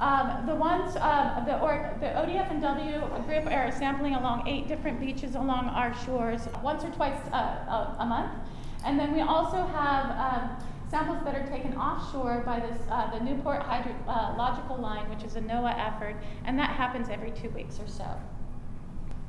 Um, 0.00 0.46
the 0.46 0.54
ones, 0.54 0.96
uh, 0.96 1.44
the, 1.44 1.60
or, 1.60 1.94
the 2.00 2.06
ODF 2.06 2.50
and 2.50 2.62
W 2.62 3.00
group 3.26 3.46
are 3.52 3.70
sampling 3.70 4.14
along 4.14 4.48
eight 4.48 4.66
different 4.66 4.98
beaches 4.98 5.34
along 5.34 5.68
our 5.68 5.94
shores 6.06 6.48
once 6.62 6.82
or 6.82 6.90
twice 6.90 7.20
uh, 7.34 7.36
a, 7.36 7.96
a, 8.00 8.06
month. 8.06 8.32
And 8.86 8.98
then 8.98 9.12
we 9.12 9.20
also 9.20 9.66
have 9.66 10.06
um, 10.16 10.56
samples 10.90 11.22
that 11.24 11.34
are 11.34 11.46
taken 11.48 11.74
offshore 11.74 12.42
by 12.46 12.60
this, 12.60 12.78
uh, 12.90 13.10
the 13.10 13.22
Newport 13.22 13.62
Hydrological 13.62 14.80
Line, 14.80 15.06
which 15.10 15.22
is 15.22 15.36
a 15.36 15.40
NOAA 15.42 15.78
effort, 15.78 16.16
and 16.46 16.58
that 16.58 16.70
happens 16.70 17.10
every 17.10 17.32
two 17.32 17.50
weeks 17.50 17.78
or 17.78 17.86
so. 17.86 18.08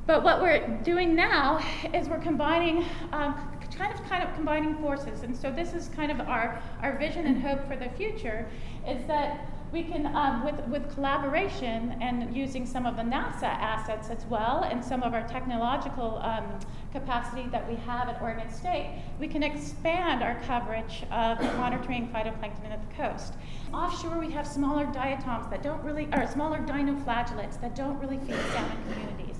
But 0.06 0.24
what 0.24 0.40
we're 0.40 0.66
doing 0.82 1.14
now 1.14 1.58
is 1.92 2.08
we're 2.08 2.18
combining, 2.18 2.84
um, 3.12 3.34
kind 3.76 3.92
of, 3.92 4.02
kind 4.08 4.24
of 4.24 4.34
combining 4.34 4.74
forces. 4.78 5.22
And 5.22 5.36
so 5.36 5.52
this 5.52 5.74
is 5.74 5.88
kind 5.88 6.10
of 6.10 6.20
our, 6.20 6.62
our 6.80 6.96
vision 6.96 7.26
and 7.26 7.42
hope 7.42 7.68
for 7.68 7.76
the 7.76 7.90
future, 7.90 8.48
is 8.88 9.06
that 9.06 9.51
we 9.72 9.82
can, 9.82 10.14
um, 10.14 10.44
with, 10.44 10.60
with 10.68 10.94
collaboration 10.94 11.96
and 12.02 12.36
using 12.36 12.66
some 12.66 12.84
of 12.84 12.96
the 12.96 13.02
NASA 13.02 13.44
assets 13.44 14.10
as 14.10 14.26
well 14.26 14.64
and 14.70 14.84
some 14.84 15.02
of 15.02 15.14
our 15.14 15.26
technological 15.26 16.18
um, 16.22 16.44
capacity 16.92 17.48
that 17.48 17.66
we 17.66 17.74
have 17.76 18.10
at 18.10 18.20
Oregon 18.20 18.52
State, 18.52 19.02
we 19.18 19.26
can 19.26 19.42
expand 19.42 20.22
our 20.22 20.38
coverage 20.42 21.04
of 21.10 21.40
monitoring 21.56 22.06
phytoplankton 22.08 22.70
at 22.70 22.86
the 22.86 22.94
coast. 22.94 23.32
Offshore, 23.72 24.18
we 24.18 24.30
have 24.30 24.46
smaller 24.46 24.84
diatoms 24.92 25.48
that 25.48 25.62
don't 25.62 25.82
really, 25.82 26.06
or 26.12 26.26
smaller 26.26 26.58
dinoflagellates 26.58 27.58
that 27.62 27.74
don't 27.74 27.98
really 27.98 28.18
feed 28.18 28.36
salmon 28.52 28.76
communities. 28.92 29.36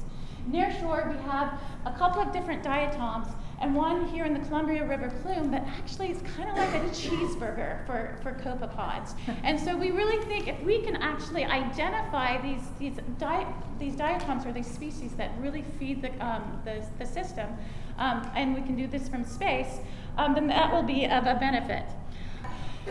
Near 0.47 0.73
shore, 0.81 1.15
we 1.15 1.31
have 1.31 1.61
a 1.85 1.93
couple 1.93 2.23
of 2.23 2.33
different 2.33 2.63
diatoms 2.63 3.29
and 3.63 3.77
one 3.77 4.09
here 4.09 4.25
in 4.25 4.35
the 4.35 4.41
Columbia 4.41 4.85
River 4.85 5.11
plume 5.23 5.53
that 5.53 5.65
actually 5.79 6.11
is 6.11 6.21
kind 6.37 6.51
of 6.51 6.57
like 6.57 6.75
a 6.75 6.89
cheeseburger 6.89 7.87
for, 7.87 8.19
for 8.21 8.33
copepods. 8.33 9.15
and 9.45 9.59
so 9.59 9.77
we 9.77 9.93
really 9.93 10.23
think 10.27 10.49
if 10.49 10.61
we 10.63 10.83
can 10.83 10.97
actually 10.97 11.45
identify 11.45 12.43
these, 12.43 12.63
these, 12.81 12.99
di- 13.19 13.47
these 13.79 13.95
diatoms 13.95 14.45
or 14.45 14.53
these 14.53 14.67
species 14.67 15.13
that 15.13 15.31
really 15.39 15.65
feed 15.79 16.03
the, 16.03 16.11
um, 16.25 16.61
the, 16.65 16.85
the 16.99 17.07
system, 17.07 17.49
um, 17.99 18.29
and 18.35 18.55
we 18.55 18.63
can 18.63 18.75
do 18.75 18.89
this 18.89 19.09
from 19.09 19.25
space, 19.25 19.79
um, 20.19 20.35
then 20.35 20.49
that 20.49 20.73
will 20.73 20.83
be 20.83 21.07
of 21.07 21.27
a 21.27 21.37
benefit. 21.37 21.85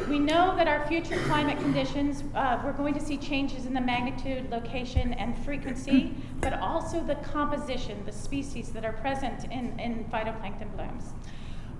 We 0.07 0.19
know 0.19 0.55
that 0.55 0.67
our 0.67 0.87
future 0.87 1.17
climate 1.25 1.57
conditions, 1.59 2.23
uh, 2.33 2.61
we're 2.63 2.71
going 2.71 2.93
to 2.93 3.01
see 3.01 3.17
changes 3.17 3.65
in 3.65 3.73
the 3.73 3.81
magnitude, 3.81 4.49
location, 4.49 5.13
and 5.13 5.37
frequency, 5.43 6.15
but 6.39 6.53
also 6.53 7.03
the 7.03 7.15
composition, 7.15 8.01
the 8.05 8.11
species 8.13 8.69
that 8.69 8.85
are 8.85 8.93
present 8.93 9.43
in, 9.51 9.77
in 9.79 10.05
phytoplankton 10.05 10.73
blooms. 10.77 11.13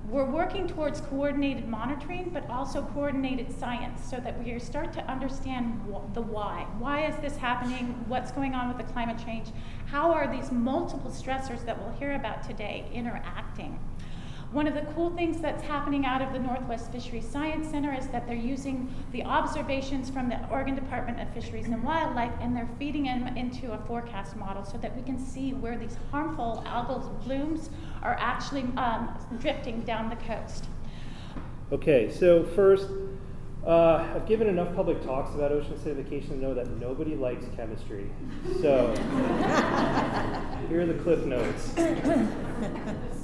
we're 0.10 0.30
working 0.30 0.68
towards 0.68 1.00
coordinated 1.02 1.68
monitoring, 1.70 2.30
but 2.34 2.50
also 2.50 2.82
coordinated 2.94 3.50
science 3.58 4.04
so 4.04 4.18
that 4.18 4.38
we 4.44 4.60
start 4.60 4.92
to 4.94 5.02
understand 5.10 5.80
wh- 5.90 6.14
the 6.14 6.22
why. 6.22 6.66
Why 6.80 7.06
is 7.06 7.16
this 7.22 7.38
happening? 7.38 8.04
What's 8.10 8.32
going 8.32 8.54
on 8.56 8.68
with 8.68 8.78
the 8.78 8.92
climate 8.92 9.24
change? 9.24 9.48
How 9.86 10.12
are 10.12 10.30
these 10.30 10.52
multiple 10.52 11.12
stressors 11.12 11.64
that 11.66 11.80
we'll 11.80 11.94
hear 11.94 12.16
about 12.16 12.44
today 12.44 12.90
interacting? 12.94 13.80
One 14.52 14.68
of 14.68 14.74
the 14.74 14.82
cool 14.94 15.12
things 15.12 15.40
that's 15.40 15.64
happening 15.64 16.06
out 16.06 16.22
of 16.22 16.34
the 16.34 16.40
Northwest 16.40 16.92
Fisheries 16.92 17.26
Science 17.26 17.70
Center 17.70 17.94
is 17.94 18.08
that 18.08 18.28
they're 18.28 18.36
using 18.36 18.94
the 19.14 19.24
observations 19.24 20.10
from 20.10 20.28
the 20.28 20.46
Oregon 20.50 20.76
Department 20.76 21.22
of 21.22 21.34
Fisheries 21.34 21.68
and 21.68 21.82
Wildlife 21.82 22.34
and 22.42 22.54
they're 22.54 22.70
feeding 22.78 23.06
them 23.06 23.38
into 23.38 23.72
a 23.72 23.78
forecast 23.88 24.36
model 24.36 24.66
so 24.66 24.78
that 24.80 24.94
we 24.94 25.04
can 25.04 25.18
see 25.18 25.54
where 25.54 25.78
these 25.78 25.96
harmful 26.12 26.62
algal 26.68 27.24
blooms 27.24 27.70
are 28.04 28.18
actually 28.20 28.64
um, 28.76 29.18
drifting 29.40 29.80
down 29.84 30.10
the 30.10 30.18
coast. 30.18 30.66
Okay, 31.72 32.12
so 32.12 32.44
first, 32.44 32.90
uh, 33.66 34.06
I've 34.14 34.28
given 34.28 34.50
enough 34.50 34.76
public 34.76 35.02
talks 35.02 35.34
about 35.34 35.54
ocean 35.54 35.76
acidification 35.76 36.28
to 36.28 36.38
know 36.38 36.54
that 36.54 36.70
nobody 36.72 37.16
likes 37.16 37.46
chemistry. 37.56 38.12
So, 38.60 38.88
here 40.68 40.82
are 40.82 40.86
the 40.86 41.00
cliff 41.02 41.24
notes. 41.24 41.74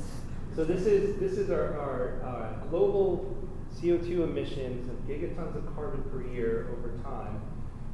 So 0.58 0.66
this 0.66 0.88
is 0.88 1.20
this 1.20 1.34
is 1.34 1.52
our, 1.52 1.78
our 1.78 2.20
uh, 2.26 2.66
global 2.72 3.38
CO2 3.80 4.24
emissions 4.24 4.90
of 4.90 4.96
gigatons 5.08 5.56
of 5.56 5.76
carbon 5.76 6.02
per 6.10 6.24
year 6.34 6.76
over 6.76 6.98
time. 7.04 7.40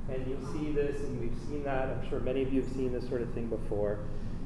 And 0.09 0.25
you'll 0.25 0.53
see 0.53 0.71
this, 0.71 1.01
and 1.01 1.19
we've 1.19 1.37
seen 1.49 1.65
that. 1.65 1.89
I'm 1.89 2.09
sure 2.09 2.21
many 2.21 2.41
of 2.41 2.53
you 2.53 2.61
have 2.61 2.71
seen 2.71 2.93
this 2.93 3.05
sort 3.09 3.21
of 3.21 3.33
thing 3.33 3.47
before. 3.47 3.99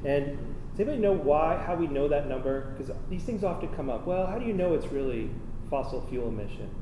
And 0.04 0.36
does 0.72 0.80
anybody 0.80 0.98
know 0.98 1.14
why, 1.14 1.64
how 1.64 1.76
we 1.76 1.86
know 1.86 2.08
that 2.08 2.28
number? 2.28 2.74
Because 2.76 2.92
these 3.08 3.22
things 3.22 3.44
often 3.44 3.70
come 3.76 3.88
up. 3.88 4.08
Well, 4.08 4.26
how 4.26 4.40
do 4.40 4.48
you 4.48 4.54
know 4.54 4.74
it's 4.74 4.88
really 4.88 5.30
fossil 5.70 6.04
fuel 6.10 6.30
emission? 6.30 6.74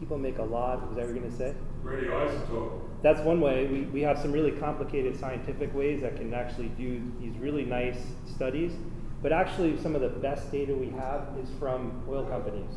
People 0.00 0.18
make 0.18 0.38
a 0.38 0.42
lot. 0.42 0.88
Is 0.90 0.96
that 0.96 1.06
what 1.06 1.14
you're 1.14 1.20
going 1.20 1.30
to 1.30 1.36
say? 1.36 1.54
Radioisotope. 1.84 2.80
That's 3.02 3.20
one 3.20 3.40
way. 3.40 3.66
We, 3.66 3.82
we 3.82 4.00
have 4.00 4.18
some 4.18 4.32
really 4.32 4.50
complicated 4.50 5.16
scientific 5.20 5.72
ways 5.72 6.00
that 6.00 6.16
can 6.16 6.34
actually 6.34 6.70
do 6.70 7.00
these 7.20 7.38
really 7.38 7.64
nice 7.64 7.98
studies. 8.26 8.72
But 9.22 9.32
actually, 9.32 9.80
some 9.80 9.94
of 9.94 10.00
the 10.00 10.08
best 10.08 10.50
data 10.52 10.74
we 10.74 10.90
have 10.90 11.28
is 11.42 11.48
from 11.58 12.02
oil 12.08 12.24
companies. 12.24 12.70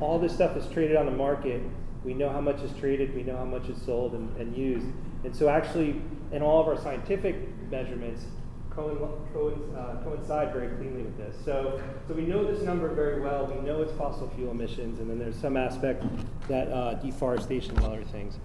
All 0.00 0.18
this 0.18 0.34
stuff 0.34 0.56
is 0.56 0.66
traded 0.68 0.96
on 0.96 1.06
the 1.06 1.12
market. 1.12 1.62
We 2.04 2.14
know 2.14 2.30
how 2.30 2.40
much 2.40 2.60
is 2.62 2.72
traded, 2.80 3.14
we 3.14 3.22
know 3.22 3.36
how 3.36 3.44
much 3.44 3.68
is 3.68 3.80
sold 3.80 4.14
and, 4.14 4.36
and 4.36 4.56
used. 4.56 4.86
And 5.24 5.34
so, 5.34 5.48
actually, 5.48 6.00
in 6.32 6.42
all 6.42 6.60
of 6.60 6.66
our 6.66 6.76
scientific 6.76 7.36
measurements, 7.70 8.24
uh, 8.72 10.02
coincide 10.02 10.52
very 10.52 10.68
cleanly 10.76 11.02
with 11.02 11.16
this. 11.18 11.36
So, 11.44 11.80
so 12.08 12.14
we 12.14 12.22
know 12.22 12.44
this 12.50 12.62
number 12.62 12.88
very 12.88 13.20
well. 13.20 13.46
We 13.46 13.60
know 13.60 13.82
it's 13.82 13.92
fossil 13.92 14.30
fuel 14.34 14.50
emissions, 14.50 14.98
and 14.98 15.10
then 15.10 15.18
there's 15.18 15.36
some 15.36 15.56
aspect 15.56 16.04
that 16.48 16.68
uh, 16.68 16.94
deforestation 16.94 17.76
and 17.76 17.84
other 17.84 18.04
things. 18.04 18.38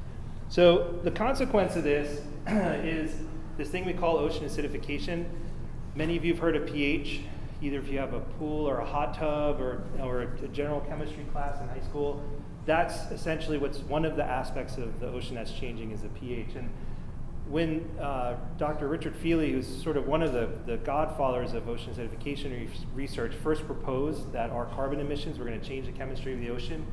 So 0.49 0.99
the 1.03 1.11
consequence 1.11 1.75
of 1.75 1.83
this 1.83 2.21
is 2.47 3.15
this 3.57 3.69
thing 3.69 3.85
we 3.85 3.93
call 3.93 4.17
ocean 4.17 4.45
acidification. 4.45 5.25
Many 5.97 6.15
of 6.15 6.23
you 6.23 6.33
have 6.33 6.39
heard 6.39 6.55
of 6.55 6.67
pH, 6.67 7.21
either 7.59 7.79
if 7.79 7.89
you 7.89 7.97
have 7.97 8.13
a 8.13 8.19
pool 8.19 8.69
or 8.69 8.77
a 8.81 8.85
hot 8.85 9.15
tub 9.15 9.59
or, 9.59 9.81
or 9.99 10.21
a 10.21 10.47
general 10.49 10.79
chemistry 10.81 11.25
class 11.31 11.59
in 11.59 11.67
high 11.67 11.83
school. 11.89 12.21
That's 12.67 13.09
essentially 13.11 13.57
what's 13.57 13.79
one 13.79 14.05
of 14.05 14.15
the 14.15 14.23
aspects 14.23 14.77
of 14.77 14.99
the 14.99 15.07
ocean 15.07 15.33
that's 15.33 15.51
changing 15.51 15.89
is 15.89 16.03
the 16.03 16.09
pH. 16.09 16.49
And 16.53 16.69
when 17.49 17.89
uh, 17.99 18.35
Dr. 18.59 18.87
Richard 18.87 19.15
Feely, 19.15 19.53
who's 19.53 19.65
sort 19.65 19.97
of 19.97 20.05
one 20.05 20.21
of 20.21 20.33
the, 20.33 20.51
the 20.67 20.77
godfathers 20.77 21.55
of 21.55 21.67
ocean 21.67 21.95
acidification 21.95 22.69
research, 22.93 23.33
first 23.33 23.65
proposed 23.65 24.31
that 24.33 24.51
our 24.51 24.65
carbon 24.65 24.99
emissions 24.99 25.39
were 25.39 25.45
going 25.45 25.59
to 25.59 25.67
change 25.67 25.87
the 25.87 25.93
chemistry 25.93 26.31
of 26.31 26.39
the 26.39 26.51
ocean, 26.51 26.85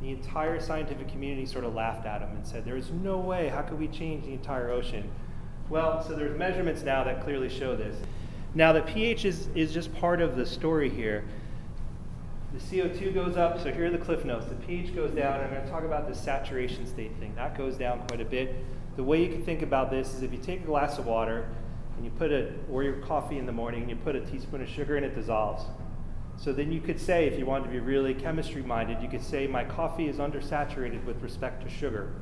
the 0.00 0.08
entire 0.08 0.58
scientific 0.58 1.08
community 1.08 1.44
sort 1.44 1.64
of 1.64 1.74
laughed 1.74 2.06
at 2.06 2.22
him 2.22 2.30
and 2.30 2.46
said, 2.46 2.64
There 2.64 2.78
is 2.78 2.90
no 2.90 3.18
way, 3.18 3.48
how 3.48 3.60
could 3.60 3.78
we 3.78 3.88
change 3.88 4.24
the 4.24 4.32
entire 4.32 4.70
ocean? 4.70 5.10
Well, 5.68 6.02
so 6.02 6.14
there's 6.14 6.38
measurements 6.38 6.82
now 6.82 7.04
that 7.04 7.22
clearly 7.24 7.50
show 7.50 7.76
this. 7.76 7.94
Now, 8.54 8.72
the 8.72 8.82
pH 8.82 9.24
is, 9.24 9.48
is 9.54 9.72
just 9.72 9.94
part 9.94 10.20
of 10.20 10.36
the 10.36 10.46
story 10.46 10.88
here. 10.88 11.24
The 12.54 12.58
CO2 12.58 13.12
goes 13.12 13.36
up, 13.36 13.60
so 13.60 13.70
here 13.70 13.86
are 13.86 13.90
the 13.90 13.98
cliff 13.98 14.24
notes. 14.24 14.46
The 14.46 14.54
pH 14.54 14.94
goes 14.94 15.10
down, 15.10 15.34
and 15.34 15.44
I'm 15.44 15.50
going 15.50 15.64
to 15.64 15.70
talk 15.70 15.84
about 15.84 16.08
the 16.08 16.14
saturation 16.14 16.86
state 16.86 17.12
thing. 17.20 17.34
That 17.36 17.58
goes 17.58 17.76
down 17.76 18.06
quite 18.08 18.22
a 18.22 18.24
bit. 18.24 18.56
The 18.96 19.04
way 19.04 19.22
you 19.22 19.30
can 19.30 19.44
think 19.44 19.62
about 19.62 19.90
this 19.90 20.14
is 20.14 20.22
if 20.22 20.32
you 20.32 20.38
take 20.38 20.62
a 20.62 20.66
glass 20.66 20.98
of 20.98 21.06
water 21.06 21.46
and 21.96 22.04
you 22.04 22.10
put 22.12 22.32
it, 22.32 22.58
or 22.70 22.82
your 22.82 22.94
coffee 22.94 23.38
in 23.38 23.44
the 23.44 23.52
morning, 23.52 23.82
and 23.82 23.90
you 23.90 23.96
put 23.96 24.16
a 24.16 24.20
teaspoon 24.20 24.62
of 24.62 24.68
sugar 24.68 24.96
and 24.96 25.04
it 25.04 25.14
dissolves. 25.14 25.64
So 26.36 26.52
then 26.52 26.72
you 26.72 26.80
could 26.80 27.00
say, 27.00 27.26
if 27.26 27.38
you 27.38 27.44
wanted 27.44 27.64
to 27.64 27.70
be 27.70 27.80
really 27.80 28.14
chemistry 28.14 28.62
minded, 28.62 29.02
you 29.02 29.08
could 29.08 29.22
say, 29.22 29.46
My 29.46 29.64
coffee 29.64 30.08
is 30.08 30.16
undersaturated 30.16 31.04
with 31.04 31.20
respect 31.20 31.64
to 31.64 31.68
sugar. 31.68 32.12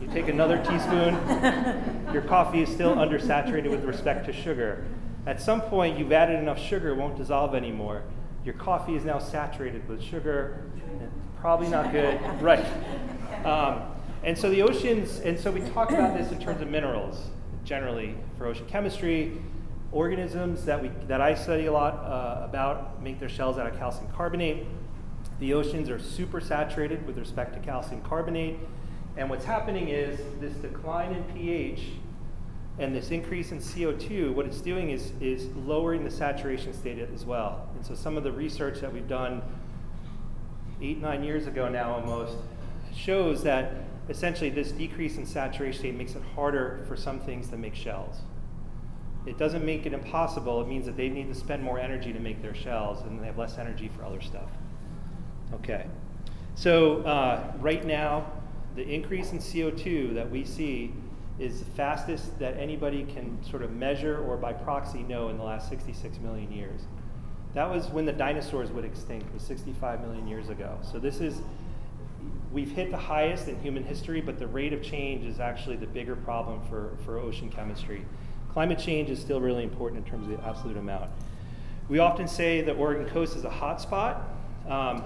You 0.00 0.08
take 0.08 0.28
another 0.28 0.58
teaspoon, 0.58 1.14
your 2.12 2.22
coffee 2.22 2.62
is 2.62 2.68
still 2.68 2.94
undersaturated 2.96 3.70
with 3.70 3.84
respect 3.84 4.26
to 4.26 4.32
sugar. 4.32 4.84
At 5.26 5.40
some 5.40 5.62
point, 5.62 5.98
you've 5.98 6.12
added 6.12 6.38
enough 6.38 6.60
sugar, 6.60 6.90
it 6.90 6.96
won't 6.96 7.16
dissolve 7.16 7.54
anymore. 7.54 8.02
Your 8.44 8.54
coffee 8.54 8.94
is 8.94 9.04
now 9.04 9.18
saturated 9.18 9.88
with 9.88 10.02
sugar. 10.02 10.70
And 10.90 11.02
it's 11.02 11.12
probably 11.40 11.68
not 11.68 11.92
good. 11.92 12.20
right. 12.42 12.64
Um, 13.44 13.82
and 14.22 14.36
so 14.36 14.50
the 14.50 14.62
oceans, 14.62 15.20
and 15.20 15.38
so 15.38 15.50
we 15.50 15.60
talk 15.70 15.90
about 15.90 16.16
this 16.16 16.30
in 16.30 16.38
terms 16.40 16.60
of 16.60 16.68
minerals 16.68 17.30
generally 17.64 18.14
for 18.36 18.46
ocean 18.46 18.66
chemistry. 18.66 19.40
Organisms 19.92 20.64
that, 20.66 20.82
we, 20.82 20.88
that 21.06 21.20
I 21.20 21.34
study 21.34 21.66
a 21.66 21.72
lot 21.72 21.94
uh, 21.94 22.44
about 22.44 23.02
make 23.02 23.20
their 23.20 23.28
shells 23.28 23.58
out 23.58 23.66
of 23.66 23.78
calcium 23.78 24.10
carbonate. 24.12 24.66
The 25.40 25.54
oceans 25.54 25.88
are 25.88 25.98
super 25.98 26.40
saturated 26.40 27.06
with 27.06 27.16
respect 27.16 27.54
to 27.54 27.60
calcium 27.60 28.02
carbonate. 28.02 28.58
And 29.16 29.30
what's 29.30 29.44
happening 29.44 29.88
is 29.88 30.18
this 30.40 30.52
decline 30.54 31.12
in 31.12 31.22
pH 31.24 31.82
and 32.78 32.94
this 32.94 33.10
increase 33.10 33.52
in 33.52 33.58
CO2, 33.58 34.34
what 34.34 34.46
it's 34.46 34.60
doing 34.60 34.90
is, 34.90 35.12
is 35.20 35.46
lowering 35.54 36.02
the 36.02 36.10
saturation 36.10 36.72
state 36.72 36.98
as 36.98 37.24
well. 37.24 37.68
And 37.76 37.86
so 37.86 37.94
some 37.94 38.16
of 38.16 38.24
the 38.24 38.32
research 38.32 38.80
that 38.80 38.92
we've 38.92 39.08
done 39.08 39.42
eight, 40.82 40.98
nine 40.98 41.22
years 41.22 41.46
ago 41.46 41.68
now 41.68 41.94
almost 41.94 42.36
shows 42.92 43.42
that 43.44 43.84
essentially 44.08 44.50
this 44.50 44.72
decrease 44.72 45.16
in 45.16 45.24
saturation 45.24 45.78
state 45.78 45.94
makes 45.94 46.14
it 46.14 46.22
harder 46.34 46.84
for 46.88 46.96
some 46.96 47.20
things 47.20 47.48
to 47.50 47.56
make 47.56 47.76
shells. 47.76 48.22
It 49.24 49.38
doesn't 49.38 49.64
make 49.64 49.86
it 49.86 49.92
impossible, 49.92 50.60
it 50.60 50.68
means 50.68 50.84
that 50.86 50.96
they 50.96 51.08
need 51.08 51.28
to 51.28 51.34
spend 51.34 51.62
more 51.62 51.78
energy 51.78 52.12
to 52.12 52.18
make 52.18 52.42
their 52.42 52.54
shells 52.54 53.02
and 53.02 53.20
they 53.22 53.26
have 53.26 53.38
less 53.38 53.56
energy 53.56 53.88
for 53.96 54.04
other 54.04 54.20
stuff. 54.20 54.50
Okay. 55.54 55.86
So, 56.56 57.02
uh, 57.02 57.52
right 57.60 57.84
now, 57.84 58.26
the 58.74 58.82
increase 58.82 59.32
in 59.32 59.38
CO2 59.38 60.14
that 60.14 60.30
we 60.30 60.44
see 60.44 60.92
is 61.38 61.58
the 61.58 61.70
fastest 61.72 62.38
that 62.38 62.56
anybody 62.56 63.04
can 63.04 63.42
sort 63.44 63.62
of 63.62 63.72
measure 63.72 64.22
or 64.24 64.36
by 64.36 64.52
proxy 64.52 65.02
know 65.02 65.28
in 65.28 65.36
the 65.36 65.42
last 65.42 65.68
66 65.68 66.18
million 66.18 66.52
years. 66.52 66.82
That 67.54 67.70
was 67.70 67.88
when 67.88 68.04
the 68.04 68.12
dinosaurs 68.12 68.70
would 68.70 68.84
extinct, 68.84 69.32
was 69.32 69.42
65 69.42 70.00
million 70.00 70.28
years 70.28 70.48
ago. 70.48 70.78
So 70.82 70.98
this 70.98 71.20
is, 71.20 71.40
we've 72.52 72.70
hit 72.70 72.90
the 72.90 72.96
highest 72.96 73.48
in 73.48 73.60
human 73.60 73.84
history, 73.84 74.20
but 74.20 74.38
the 74.38 74.46
rate 74.46 74.72
of 74.72 74.82
change 74.82 75.24
is 75.24 75.40
actually 75.40 75.76
the 75.76 75.86
bigger 75.86 76.16
problem 76.16 76.60
for, 76.68 76.96
for 77.04 77.18
ocean 77.18 77.50
chemistry. 77.50 78.04
Climate 78.52 78.78
change 78.78 79.10
is 79.10 79.20
still 79.20 79.40
really 79.40 79.64
important 79.64 80.04
in 80.04 80.10
terms 80.10 80.28
of 80.30 80.38
the 80.38 80.46
absolute 80.46 80.76
amount. 80.76 81.10
We 81.88 81.98
often 81.98 82.28
say 82.28 82.60
the 82.60 82.74
Oregon 82.74 83.06
coast 83.06 83.36
is 83.36 83.44
a 83.44 83.50
hot 83.50 83.80
spot. 83.80 84.22
Um, 84.68 85.02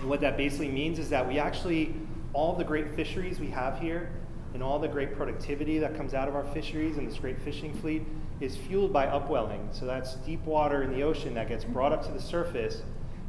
and 0.00 0.08
what 0.08 0.20
that 0.20 0.36
basically 0.36 0.68
means 0.68 0.98
is 0.98 1.08
that 1.10 1.26
we 1.26 1.38
actually, 1.38 1.94
all 2.32 2.54
the 2.54 2.64
great 2.64 2.94
fisheries 2.94 3.38
we 3.38 3.48
have 3.48 3.78
here, 3.78 4.10
and 4.54 4.62
all 4.62 4.78
the 4.78 4.88
great 4.88 5.14
productivity 5.16 5.78
that 5.80 5.96
comes 5.96 6.14
out 6.14 6.28
of 6.28 6.36
our 6.36 6.44
fisheries 6.44 6.96
and 6.96 7.06
this 7.06 7.18
great 7.18 7.40
fishing 7.42 7.74
fleet 7.74 8.02
is 8.40 8.56
fueled 8.56 8.92
by 8.92 9.06
upwelling. 9.06 9.68
So 9.72 9.84
that's 9.84 10.14
deep 10.16 10.44
water 10.44 10.82
in 10.82 10.92
the 10.92 11.02
ocean 11.02 11.34
that 11.34 11.48
gets 11.48 11.64
brought 11.64 11.92
up 11.92 12.06
to 12.06 12.12
the 12.12 12.20
surface, 12.20 12.82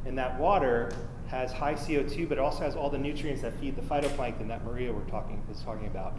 and 0.06 0.18
that 0.18 0.40
water 0.40 0.92
has 1.28 1.52
high 1.52 1.74
CO2, 1.74 2.30
but 2.30 2.38
it 2.38 2.42
also 2.42 2.60
has 2.60 2.76
all 2.76 2.90
the 2.90 2.98
nutrients 2.98 3.42
that 3.42 3.60
feed 3.60 3.76
the 3.76 3.82
phytoplankton 3.82 4.48
that 4.48 4.64
Maria 4.64 4.94
were 4.94 5.02
talking, 5.10 5.42
was 5.50 5.62
talking 5.62 5.88
about. 5.88 6.18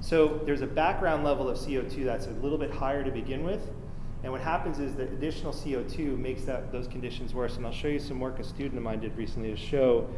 So 0.00 0.40
there's 0.46 0.62
a 0.62 0.66
background 0.66 1.24
level 1.24 1.48
of 1.48 1.58
CO2 1.58 2.04
that's 2.04 2.26
a 2.26 2.30
little 2.30 2.58
bit 2.58 2.70
higher 2.70 3.04
to 3.04 3.10
begin 3.10 3.44
with. 3.44 3.70
And 4.22 4.32
what 4.32 4.40
happens 4.40 4.78
is 4.78 4.94
that 4.94 5.12
additional 5.12 5.52
CO2 5.52 6.18
makes 6.18 6.42
that, 6.44 6.72
those 6.72 6.88
conditions 6.88 7.34
worse. 7.34 7.58
And 7.58 7.66
I'll 7.66 7.72
show 7.72 7.88
you 7.88 8.00
some 8.00 8.18
work 8.18 8.38
a 8.38 8.44
student 8.44 8.78
of 8.78 8.82
mine 8.82 9.00
did 9.00 9.16
recently 9.16 9.50
to 9.50 9.56
show 9.56 10.08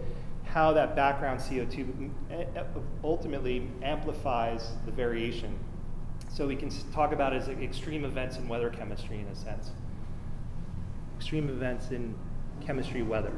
how 0.52 0.72
that 0.72 0.96
background 0.96 1.40
CO2 1.40 2.10
ultimately 3.04 3.68
amplifies 3.82 4.72
the 4.86 4.92
variation. 4.92 5.58
So 6.30 6.46
we 6.46 6.56
can 6.56 6.70
talk 6.92 7.12
about 7.12 7.34
as 7.34 7.48
extreme 7.48 8.04
events 8.04 8.36
in 8.38 8.48
weather 8.48 8.70
chemistry 8.70 9.18
in 9.20 9.26
a 9.26 9.34
sense. 9.34 9.70
Extreme 11.16 11.48
events 11.48 11.90
in 11.90 12.14
chemistry 12.60 13.02
weather. 13.02 13.32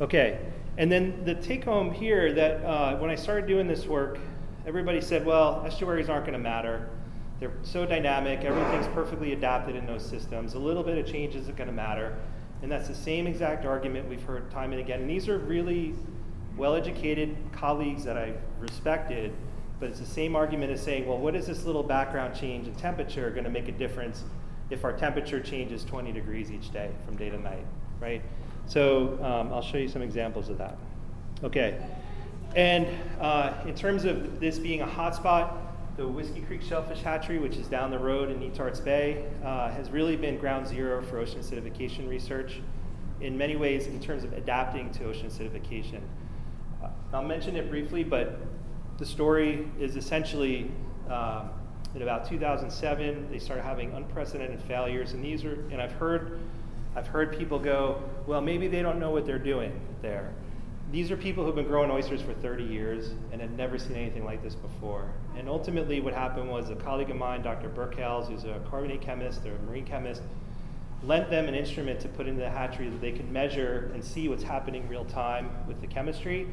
Okay, 0.00 0.40
and 0.78 0.90
then 0.90 1.22
the 1.24 1.34
take 1.34 1.64
home 1.64 1.92
here 1.92 2.32
that 2.32 2.64
uh, 2.64 2.96
when 2.96 3.10
I 3.10 3.14
started 3.14 3.46
doing 3.46 3.68
this 3.68 3.86
work, 3.86 4.18
everybody 4.66 5.00
said, 5.00 5.26
well, 5.26 5.64
estuaries 5.66 6.08
aren't 6.08 6.24
going 6.24 6.32
to 6.32 6.42
matter. 6.42 6.88
They're 7.40 7.52
so 7.62 7.84
dynamic, 7.84 8.44
everything's 8.44 8.86
perfectly 8.94 9.32
adapted 9.32 9.76
in 9.76 9.84
those 9.84 10.04
systems. 10.04 10.54
A 10.54 10.58
little 10.58 10.82
bit 10.82 10.96
of 10.96 11.06
change 11.06 11.34
isn't 11.34 11.56
going 11.56 11.68
to 11.68 11.74
matter. 11.74 12.16
And 12.62 12.70
that's 12.70 12.88
the 12.88 12.94
same 12.94 13.26
exact 13.26 13.64
argument 13.64 14.08
we've 14.08 14.22
heard 14.22 14.50
time 14.50 14.72
and 14.72 14.80
again. 14.80 15.00
And 15.00 15.10
these 15.10 15.28
are 15.28 15.38
really 15.38 15.94
well 16.56 16.74
educated 16.74 17.36
colleagues 17.52 18.04
that 18.04 18.16
I've 18.16 18.38
respected, 18.60 19.32
but 19.80 19.88
it's 19.88 19.98
the 19.98 20.06
same 20.06 20.36
argument 20.36 20.70
as 20.70 20.80
saying, 20.80 21.06
well, 21.06 21.18
what 21.18 21.34
is 21.34 21.46
this 21.46 21.64
little 21.64 21.82
background 21.82 22.36
change 22.36 22.68
in 22.68 22.74
temperature 22.76 23.30
going 23.30 23.44
to 23.44 23.50
make 23.50 23.68
a 23.68 23.72
difference 23.72 24.22
if 24.70 24.84
our 24.84 24.92
temperature 24.92 25.40
changes 25.40 25.84
20 25.84 26.12
degrees 26.12 26.50
each 26.50 26.72
day 26.72 26.90
from 27.04 27.16
day 27.16 27.30
to 27.30 27.38
night, 27.38 27.66
right? 28.00 28.22
So 28.66 29.18
um, 29.22 29.52
I'll 29.52 29.62
show 29.62 29.78
you 29.78 29.88
some 29.88 30.02
examples 30.02 30.48
of 30.48 30.58
that. 30.58 30.78
Okay. 31.42 31.84
And 32.54 32.86
uh, 33.20 33.54
in 33.66 33.74
terms 33.74 34.04
of 34.04 34.38
this 34.38 34.58
being 34.58 34.82
a 34.82 34.86
hotspot, 34.86 35.56
the 35.96 36.08
Whiskey 36.08 36.40
Creek 36.40 36.62
Shellfish 36.62 37.02
Hatchery, 37.02 37.38
which 37.38 37.56
is 37.56 37.66
down 37.66 37.90
the 37.90 37.98
road 37.98 38.30
in 38.30 38.38
Netarts 38.40 38.82
Bay, 38.82 39.26
uh, 39.44 39.70
has 39.70 39.90
really 39.90 40.16
been 40.16 40.38
ground 40.38 40.66
zero 40.66 41.02
for 41.02 41.18
ocean 41.18 41.40
acidification 41.40 42.08
research 42.08 42.60
in 43.20 43.36
many 43.36 43.56
ways 43.56 43.86
in 43.86 44.00
terms 44.00 44.24
of 44.24 44.32
adapting 44.32 44.90
to 44.92 45.04
ocean 45.04 45.28
acidification. 45.28 46.00
Uh, 46.82 46.88
I'll 47.12 47.22
mention 47.22 47.56
it 47.56 47.68
briefly, 47.68 48.04
but 48.04 48.40
the 48.98 49.04
story 49.04 49.68
is 49.78 49.96
essentially 49.96 50.70
uh, 51.10 51.44
in 51.94 52.00
about 52.00 52.26
2007 52.26 53.30
they 53.30 53.38
started 53.38 53.62
having 53.62 53.92
unprecedented 53.92 54.62
failures, 54.62 55.12
and 55.12 55.22
these 55.22 55.44
are, 55.44 55.54
and 55.70 55.80
I've 55.80 55.92
heard, 55.92 56.40
I've 56.96 57.06
heard 57.06 57.36
people 57.36 57.58
go, 57.58 58.02
well, 58.26 58.40
maybe 58.40 58.66
they 58.66 58.80
don't 58.80 58.98
know 58.98 59.10
what 59.10 59.26
they're 59.26 59.38
doing 59.38 59.78
there 60.00 60.32
these 60.92 61.10
are 61.10 61.16
people 61.16 61.42
who've 61.42 61.54
been 61.54 61.66
growing 61.66 61.90
oysters 61.90 62.20
for 62.20 62.34
30 62.34 62.64
years 62.64 63.12
and 63.32 63.40
had 63.40 63.56
never 63.56 63.78
seen 63.78 63.96
anything 63.96 64.26
like 64.26 64.42
this 64.42 64.54
before. 64.54 65.10
And 65.38 65.48
ultimately, 65.48 66.00
what 66.00 66.12
happened 66.12 66.50
was 66.50 66.68
a 66.68 66.76
colleague 66.76 67.08
of 67.08 67.16
mine, 67.16 67.40
Dr. 67.42 67.70
Burke 67.70 67.94
who's 67.94 68.44
a 68.44 68.60
carbonate 68.68 69.00
chemist 69.00 69.46
or 69.46 69.56
a 69.56 69.58
marine 69.62 69.86
chemist, 69.86 70.20
lent 71.02 71.30
them 71.30 71.48
an 71.48 71.54
instrument 71.54 71.98
to 72.00 72.08
put 72.08 72.28
into 72.28 72.40
the 72.40 72.50
hatchery 72.50 72.90
that 72.90 73.00
they 73.00 73.10
could 73.10 73.32
measure 73.32 73.90
and 73.94 74.04
see 74.04 74.28
what's 74.28 74.42
happening 74.42 74.86
real 74.86 75.06
time 75.06 75.50
with 75.66 75.80
the 75.80 75.86
chemistry. 75.86 76.46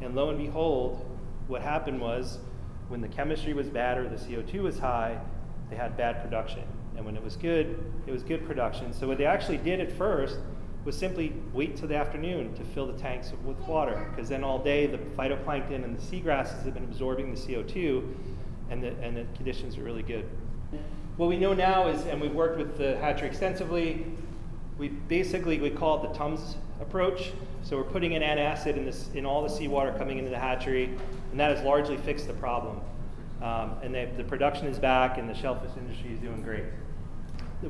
And 0.00 0.16
lo 0.16 0.28
and 0.28 0.38
behold, 0.38 1.06
what 1.46 1.62
happened 1.62 2.00
was 2.00 2.40
when 2.88 3.00
the 3.00 3.08
chemistry 3.08 3.54
was 3.54 3.68
bad 3.68 3.96
or 3.96 4.08
the 4.08 4.16
CO2 4.16 4.62
was 4.62 4.76
high, 4.76 5.20
they 5.70 5.76
had 5.76 5.96
bad 5.96 6.20
production. 6.20 6.64
And 6.96 7.06
when 7.06 7.16
it 7.16 7.22
was 7.22 7.36
good, 7.36 7.78
it 8.08 8.10
was 8.10 8.24
good 8.24 8.44
production. 8.44 8.92
So 8.92 9.06
what 9.06 9.18
they 9.18 9.24
actually 9.24 9.58
did 9.58 9.78
at 9.78 9.92
first 9.92 10.38
was 10.84 10.96
simply 10.96 11.32
wait 11.52 11.76
till 11.76 11.88
the 11.88 11.96
afternoon 11.96 12.54
to 12.54 12.64
fill 12.64 12.86
the 12.86 12.98
tanks 12.98 13.32
with 13.44 13.58
water, 13.60 14.06
because 14.10 14.28
then 14.28 14.44
all 14.44 14.58
day 14.58 14.86
the 14.86 14.98
phytoplankton 14.98 15.82
and 15.84 15.96
the 15.96 16.02
seagrasses 16.02 16.62
have 16.64 16.74
been 16.74 16.84
absorbing 16.84 17.34
the 17.34 17.40
CO2, 17.40 18.06
and 18.70 18.82
the, 18.82 18.88
and 19.00 19.16
the 19.16 19.24
conditions 19.36 19.78
are 19.78 19.82
really 19.82 20.02
good. 20.02 20.28
What 21.16 21.28
we 21.28 21.36
know 21.36 21.54
now 21.54 21.88
is, 21.88 22.04
and 22.06 22.20
we've 22.20 22.34
worked 22.34 22.58
with 22.58 22.76
the 22.76 22.98
hatchery 22.98 23.28
extensively, 23.28 24.04
we 24.78 24.88
basically 24.88 25.60
we 25.60 25.70
call 25.70 26.02
it 26.02 26.08
the 26.08 26.18
Tums 26.18 26.56
approach. 26.80 27.32
So 27.62 27.76
we're 27.76 27.84
putting 27.84 28.14
an 28.14 28.22
antacid 28.22 28.76
in, 28.76 28.84
this, 28.84 29.08
in 29.14 29.24
all 29.24 29.42
the 29.42 29.48
seawater 29.48 29.92
coming 29.92 30.18
into 30.18 30.30
the 30.30 30.38
hatchery, 30.38 30.90
and 31.30 31.40
that 31.40 31.56
has 31.56 31.64
largely 31.64 31.96
fixed 31.96 32.26
the 32.26 32.34
problem. 32.34 32.80
Um, 33.40 33.76
and 33.82 33.94
they, 33.94 34.10
the 34.16 34.24
production 34.24 34.66
is 34.66 34.78
back, 34.78 35.16
and 35.16 35.28
the 35.28 35.34
shellfish 35.34 35.70
industry 35.78 36.12
is 36.12 36.18
doing 36.18 36.42
great 36.42 36.64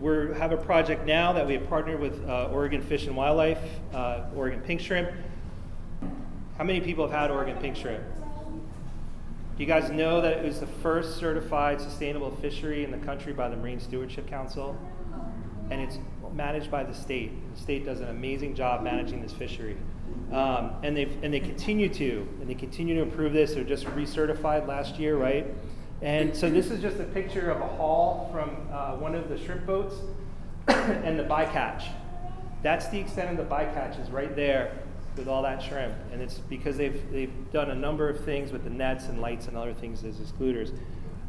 we 0.00 0.34
have 0.36 0.52
a 0.52 0.56
project 0.56 1.06
now 1.06 1.32
that 1.32 1.46
we 1.46 1.54
have 1.54 1.68
partnered 1.68 2.00
with 2.00 2.28
uh, 2.28 2.48
Oregon 2.52 2.82
Fish 2.82 3.06
and 3.06 3.16
Wildlife, 3.16 3.58
uh, 3.92 4.24
Oregon 4.34 4.60
Pink 4.60 4.80
Shrimp. 4.80 5.10
How 6.58 6.64
many 6.64 6.80
people 6.80 7.06
have 7.06 7.18
had 7.18 7.30
Oregon 7.30 7.56
Pink 7.58 7.76
Shrimp? 7.76 8.02
Do 9.56 9.62
you 9.62 9.66
guys 9.66 9.90
know 9.90 10.20
that 10.20 10.38
it 10.38 10.44
was 10.44 10.58
the 10.58 10.66
first 10.66 11.16
certified 11.16 11.80
sustainable 11.80 12.32
fishery 12.36 12.84
in 12.84 12.90
the 12.90 12.98
country 12.98 13.32
by 13.32 13.48
the 13.48 13.56
Marine 13.56 13.78
Stewardship 13.78 14.26
Council? 14.26 14.76
And 15.70 15.80
it's 15.80 15.98
managed 16.32 16.70
by 16.70 16.82
the 16.82 16.94
state. 16.94 17.32
The 17.54 17.60
state 17.60 17.84
does 17.84 18.00
an 18.00 18.08
amazing 18.08 18.56
job 18.56 18.82
managing 18.82 19.22
this 19.22 19.32
fishery. 19.32 19.76
Um, 20.32 20.72
and, 20.82 20.96
they 20.96 21.04
and 21.22 21.32
they 21.32 21.40
continue 21.40 21.88
to, 21.90 22.28
and 22.40 22.50
they 22.50 22.54
continue 22.54 22.96
to 22.96 23.02
improve 23.02 23.32
this. 23.32 23.54
They're 23.54 23.62
just 23.62 23.84
recertified 23.86 24.66
last 24.66 24.98
year, 24.98 25.16
right? 25.16 25.46
And 26.04 26.36
so 26.36 26.50
this 26.50 26.70
is 26.70 26.82
just 26.82 27.00
a 27.00 27.04
picture 27.04 27.50
of 27.50 27.62
a 27.62 27.66
haul 27.66 28.28
from 28.30 28.50
uh, 28.70 28.94
one 28.96 29.14
of 29.14 29.30
the 29.30 29.38
shrimp 29.38 29.64
boats 29.64 29.94
and 30.68 31.18
the 31.18 31.24
bycatch. 31.24 31.86
That's 32.62 32.88
the 32.88 32.98
extent 32.98 33.30
of 33.30 33.36
the 33.38 33.54
bycatch 33.54 33.98
is 33.98 34.10
right 34.10 34.36
there 34.36 34.76
with 35.16 35.28
all 35.28 35.42
that 35.44 35.62
shrimp. 35.62 35.94
And 36.12 36.20
it's 36.20 36.40
because 36.40 36.76
they've, 36.76 37.10
they've 37.10 37.32
done 37.52 37.70
a 37.70 37.74
number 37.74 38.10
of 38.10 38.22
things 38.22 38.52
with 38.52 38.64
the 38.64 38.70
nets 38.70 39.06
and 39.06 39.22
lights 39.22 39.48
and 39.48 39.56
other 39.56 39.72
things 39.72 40.04
as 40.04 40.20
excluders. 40.20 40.72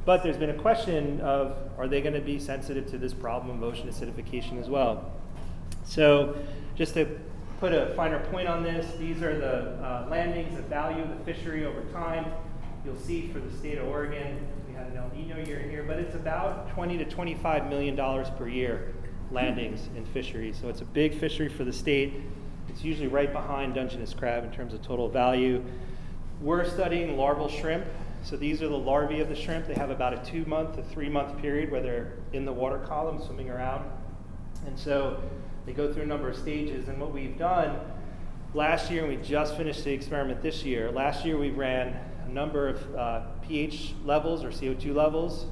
But 0.04 0.24
there's 0.24 0.36
been 0.36 0.50
a 0.50 0.62
question 0.62 1.22
of 1.22 1.56
are 1.78 1.88
they 1.88 2.02
going 2.02 2.14
to 2.14 2.20
be 2.20 2.38
sensitive 2.38 2.86
to 2.92 2.98
this 2.98 3.14
problem 3.14 3.56
of 3.56 3.64
ocean 3.64 3.88
acidification 3.88 4.60
as 4.60 4.68
well? 4.68 5.10
So 5.86 6.36
just 6.76 6.96
to 6.96 7.18
put 7.62 7.72
a 7.72 7.94
finer 7.96 8.20
point 8.26 8.50
on 8.50 8.62
this, 8.62 8.86
these 9.00 9.24
are 9.24 9.40
the 9.40 9.82
uh, 9.82 10.08
landings, 10.12 10.58
the 10.58 10.64
value 10.64 11.02
of 11.02 11.18
the 11.18 11.24
fishery 11.24 11.66
over 11.66 11.82
time. 11.94 12.26
You'll 12.84 13.00
see 13.00 13.30
for 13.30 13.40
the 13.40 13.56
state 13.58 13.78
of 13.78 13.88
Oregon, 13.88 14.38
had 14.76 14.88
an 14.88 14.98
El 14.98 15.10
Nino 15.16 15.38
year 15.38 15.60
here, 15.60 15.84
but 15.84 15.98
it's 15.98 16.16
about 16.16 16.70
20 16.70 16.98
to 16.98 17.06
25 17.06 17.70
million 17.70 17.96
dollars 17.96 18.28
per 18.38 18.48
year 18.48 18.94
landings 19.32 19.90
in 19.96 20.06
fisheries. 20.06 20.58
So 20.60 20.70
it's 20.70 20.82
a 20.82 20.86
big 20.86 21.18
fishery 21.18 21.50
for 21.50 21.64
the 21.64 21.74
state. 21.74 22.14
It's 22.70 22.84
usually 22.84 23.08
right 23.08 23.32
behind 23.32 23.76
Dungeness 23.76 24.14
crab 24.14 24.44
in 24.44 24.52
terms 24.52 24.74
of 24.74 24.82
total 24.82 25.08
value. 25.08 25.64
We're 26.42 26.70
studying 26.70 27.18
larval 27.18 27.48
shrimp. 27.48 27.86
So 28.24 28.36
these 28.36 28.62
are 28.62 28.68
the 28.68 28.78
larvae 28.78 29.22
of 29.22 29.30
the 29.30 29.36
shrimp. 29.36 29.68
They 29.68 29.76
have 29.76 29.92
about 29.92 30.14
a 30.14 30.30
two 30.30 30.46
month 30.46 30.76
to 30.76 30.84
three 30.84 31.10
month 31.10 31.40
period 31.40 31.72
where 31.72 31.82
they're 31.82 32.14
in 32.34 32.44
the 32.44 32.54
water 32.54 32.80
column 32.80 33.22
swimming 33.24 33.50
around. 33.50 33.90
And 34.66 34.78
so 34.78 35.22
they 35.66 35.74
go 35.74 35.94
through 35.94 36.04
a 36.04 36.08
number 36.08 36.30
of 36.30 36.36
stages. 36.36 36.88
And 36.88 37.00
what 37.00 37.12
we've 37.14 37.38
done 37.38 37.80
last 38.54 38.92
year, 38.92 39.06
and 39.06 39.16
we 39.16 39.24
just 39.24 39.56
finished 39.56 39.84
the 39.84 39.94
experiment 39.94 40.42
this 40.42 40.64
year, 40.64 40.92
last 40.92 41.24
year 41.24 41.38
we 41.38 41.52
ran 41.52 41.98
a 42.26 42.30
number 42.30 42.68
of 42.68 42.96
uh, 42.96 43.22
pH 43.42 43.94
levels 44.04 44.44
or 44.44 44.50
CO2 44.50 44.94
levels 44.94 45.46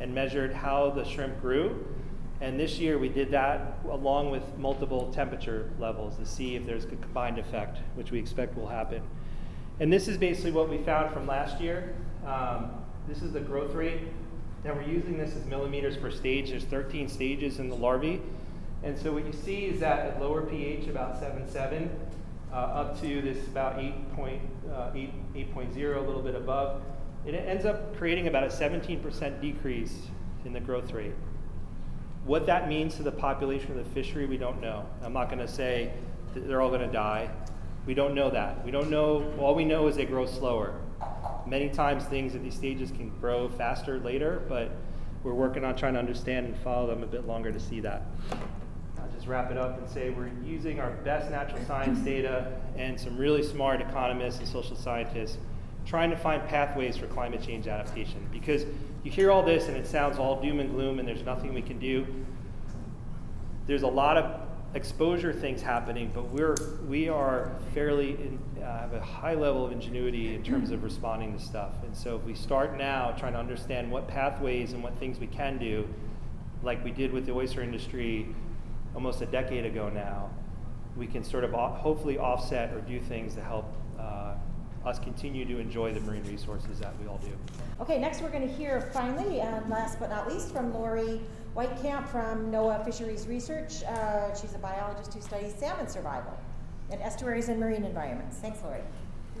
and 0.00 0.14
measured 0.14 0.52
how 0.52 0.90
the 0.90 1.04
shrimp 1.04 1.40
grew. 1.40 1.86
And 2.40 2.58
this 2.58 2.78
year 2.78 2.98
we 2.98 3.08
did 3.08 3.30
that 3.32 3.78
along 3.88 4.30
with 4.30 4.56
multiple 4.56 5.12
temperature 5.12 5.70
levels 5.78 6.16
to 6.16 6.24
see 6.24 6.56
if 6.56 6.66
there's 6.66 6.84
a 6.84 6.88
combined 6.88 7.38
effect, 7.38 7.78
which 7.94 8.10
we 8.10 8.18
expect 8.18 8.56
will 8.56 8.68
happen. 8.68 9.02
And 9.78 9.92
this 9.92 10.08
is 10.08 10.16
basically 10.16 10.52
what 10.52 10.68
we 10.68 10.78
found 10.78 11.12
from 11.12 11.26
last 11.26 11.60
year. 11.60 11.94
Um, 12.26 12.70
this 13.08 13.22
is 13.22 13.32
the 13.32 13.40
growth 13.40 13.74
rate. 13.74 14.00
Now 14.64 14.74
we're 14.74 14.82
using 14.82 15.18
this 15.18 15.34
as 15.34 15.44
millimeters 15.46 15.96
per 15.96 16.10
stage. 16.10 16.50
There's 16.50 16.64
13 16.64 17.08
stages 17.08 17.58
in 17.58 17.68
the 17.68 17.76
larvae. 17.76 18.20
And 18.82 18.98
so 18.98 19.12
what 19.12 19.26
you 19.26 19.32
see 19.32 19.66
is 19.66 19.80
that 19.80 20.06
at 20.06 20.20
lower 20.20 20.42
pH, 20.42 20.88
about 20.88 21.20
7.7, 21.20 21.88
uh, 22.52 22.56
up 22.56 23.00
to 23.00 23.22
this 23.22 23.46
about 23.46 23.76
8.0, 23.76 24.40
uh, 24.72 24.90
8, 24.94 25.54
8.0, 25.54 25.96
a 25.96 26.00
little 26.00 26.22
bit 26.22 26.34
above, 26.34 26.82
it 27.24 27.34
ends 27.34 27.64
up 27.64 27.96
creating 27.96 28.28
about 28.28 28.44
a 28.44 28.48
17% 28.48 29.40
decrease 29.40 29.94
in 30.44 30.52
the 30.52 30.60
growth 30.60 30.92
rate. 30.92 31.14
What 32.24 32.46
that 32.46 32.68
means 32.68 32.96
to 32.96 33.02
the 33.02 33.12
population 33.12 33.70
of 33.70 33.76
the 33.76 33.90
fishery, 33.92 34.26
we 34.26 34.36
don't 34.36 34.60
know. 34.60 34.86
I'm 35.02 35.12
not 35.12 35.26
going 35.26 35.38
to 35.38 35.48
say 35.48 35.92
they're 36.34 36.60
all 36.60 36.68
going 36.68 36.86
to 36.86 36.92
die. 36.92 37.30
We 37.86 37.94
don't 37.94 38.14
know 38.14 38.30
that. 38.30 38.64
We 38.64 38.70
don't 38.70 38.90
know, 38.90 39.32
all 39.38 39.54
we 39.54 39.64
know 39.64 39.86
is 39.88 39.96
they 39.96 40.04
grow 40.04 40.26
slower. 40.26 40.74
Many 41.46 41.70
times 41.70 42.04
things 42.04 42.34
at 42.34 42.42
these 42.42 42.54
stages 42.54 42.90
can 42.90 43.10
grow 43.20 43.48
faster 43.48 43.98
later, 44.00 44.42
but 44.48 44.70
we're 45.24 45.34
working 45.34 45.64
on 45.64 45.76
trying 45.76 45.94
to 45.94 45.98
understand 45.98 46.46
and 46.46 46.56
follow 46.58 46.86
them 46.86 47.02
a 47.02 47.06
bit 47.06 47.26
longer 47.26 47.52
to 47.52 47.60
see 47.60 47.80
that 47.80 48.02
wrap 49.30 49.50
it 49.50 49.56
up 49.56 49.78
and 49.78 49.88
say 49.88 50.10
we're 50.10 50.30
using 50.44 50.80
our 50.80 50.90
best 51.04 51.30
natural 51.30 51.64
science 51.64 52.00
data 52.00 52.52
and 52.76 52.98
some 52.98 53.16
really 53.16 53.42
smart 53.42 53.80
economists 53.80 54.40
and 54.40 54.48
social 54.48 54.76
scientists 54.76 55.38
trying 55.86 56.10
to 56.10 56.16
find 56.16 56.46
pathways 56.48 56.96
for 56.96 57.06
climate 57.06 57.40
change 57.40 57.66
adaptation. 57.68 58.28
Because 58.32 58.66
you 59.04 59.10
hear 59.10 59.30
all 59.30 59.42
this 59.42 59.68
and 59.68 59.76
it 59.76 59.86
sounds 59.86 60.18
all 60.18 60.42
doom 60.42 60.60
and 60.60 60.70
gloom 60.70 60.98
and 60.98 61.06
there's 61.06 61.22
nothing 61.22 61.54
we 61.54 61.62
can 61.62 61.78
do. 61.78 62.06
There's 63.66 63.82
a 63.82 63.88
lot 63.88 64.16
of 64.16 64.48
exposure 64.74 65.32
things 65.32 65.62
happening, 65.62 66.10
but 66.12 66.28
we're 66.28 66.56
we 66.86 67.08
are 67.08 67.52
fairly 67.72 68.10
in, 68.10 68.38
uh, 68.62 68.80
have 68.80 68.92
a 68.92 69.00
high 69.00 69.34
level 69.34 69.64
of 69.64 69.72
ingenuity 69.72 70.34
in 70.34 70.42
terms 70.42 70.70
of 70.70 70.82
responding 70.82 71.36
to 71.36 71.42
stuff. 71.42 71.74
And 71.84 71.96
so 71.96 72.16
if 72.16 72.24
we 72.24 72.34
start 72.34 72.76
now 72.76 73.12
trying 73.12 73.32
to 73.32 73.38
understand 73.38 73.90
what 73.90 74.06
pathways 74.06 74.72
and 74.72 74.82
what 74.82 74.96
things 74.98 75.18
we 75.18 75.26
can 75.28 75.58
do, 75.58 75.88
like 76.62 76.84
we 76.84 76.90
did 76.90 77.12
with 77.12 77.26
the 77.26 77.32
oyster 77.32 77.62
industry 77.62 78.34
almost 78.94 79.20
a 79.22 79.26
decade 79.26 79.64
ago 79.64 79.88
now, 79.88 80.30
we 80.96 81.06
can 81.06 81.22
sort 81.22 81.44
of 81.44 81.52
hopefully 81.52 82.18
offset 82.18 82.72
or 82.74 82.80
do 82.80 83.00
things 83.00 83.34
to 83.34 83.42
help 83.42 83.72
uh, 83.98 84.34
us 84.84 84.98
continue 84.98 85.44
to 85.44 85.58
enjoy 85.58 85.92
the 85.92 86.00
marine 86.00 86.24
resources 86.24 86.78
that 86.80 86.92
we 87.00 87.06
all 87.06 87.18
do. 87.18 87.32
Okay, 87.80 87.98
next 87.98 88.22
we're 88.22 88.30
going 88.30 88.46
to 88.46 88.54
hear 88.54 88.80
finally, 88.92 89.40
and 89.40 89.68
last 89.70 89.98
but 89.98 90.10
not 90.10 90.30
least, 90.32 90.52
from 90.52 90.72
Laurie 90.74 91.20
Weitkamp 91.56 92.08
from 92.08 92.50
NOAA 92.50 92.84
Fisheries 92.84 93.26
Research. 93.26 93.82
Uh, 93.84 94.34
she's 94.34 94.54
a 94.54 94.58
biologist 94.58 95.14
who 95.14 95.20
studies 95.20 95.54
salmon 95.54 95.88
survival 95.88 96.36
in 96.90 97.00
estuaries 97.00 97.48
and 97.48 97.58
marine 97.60 97.84
environments. 97.84 98.38
Thanks, 98.38 98.60
Laurie. 98.64 98.82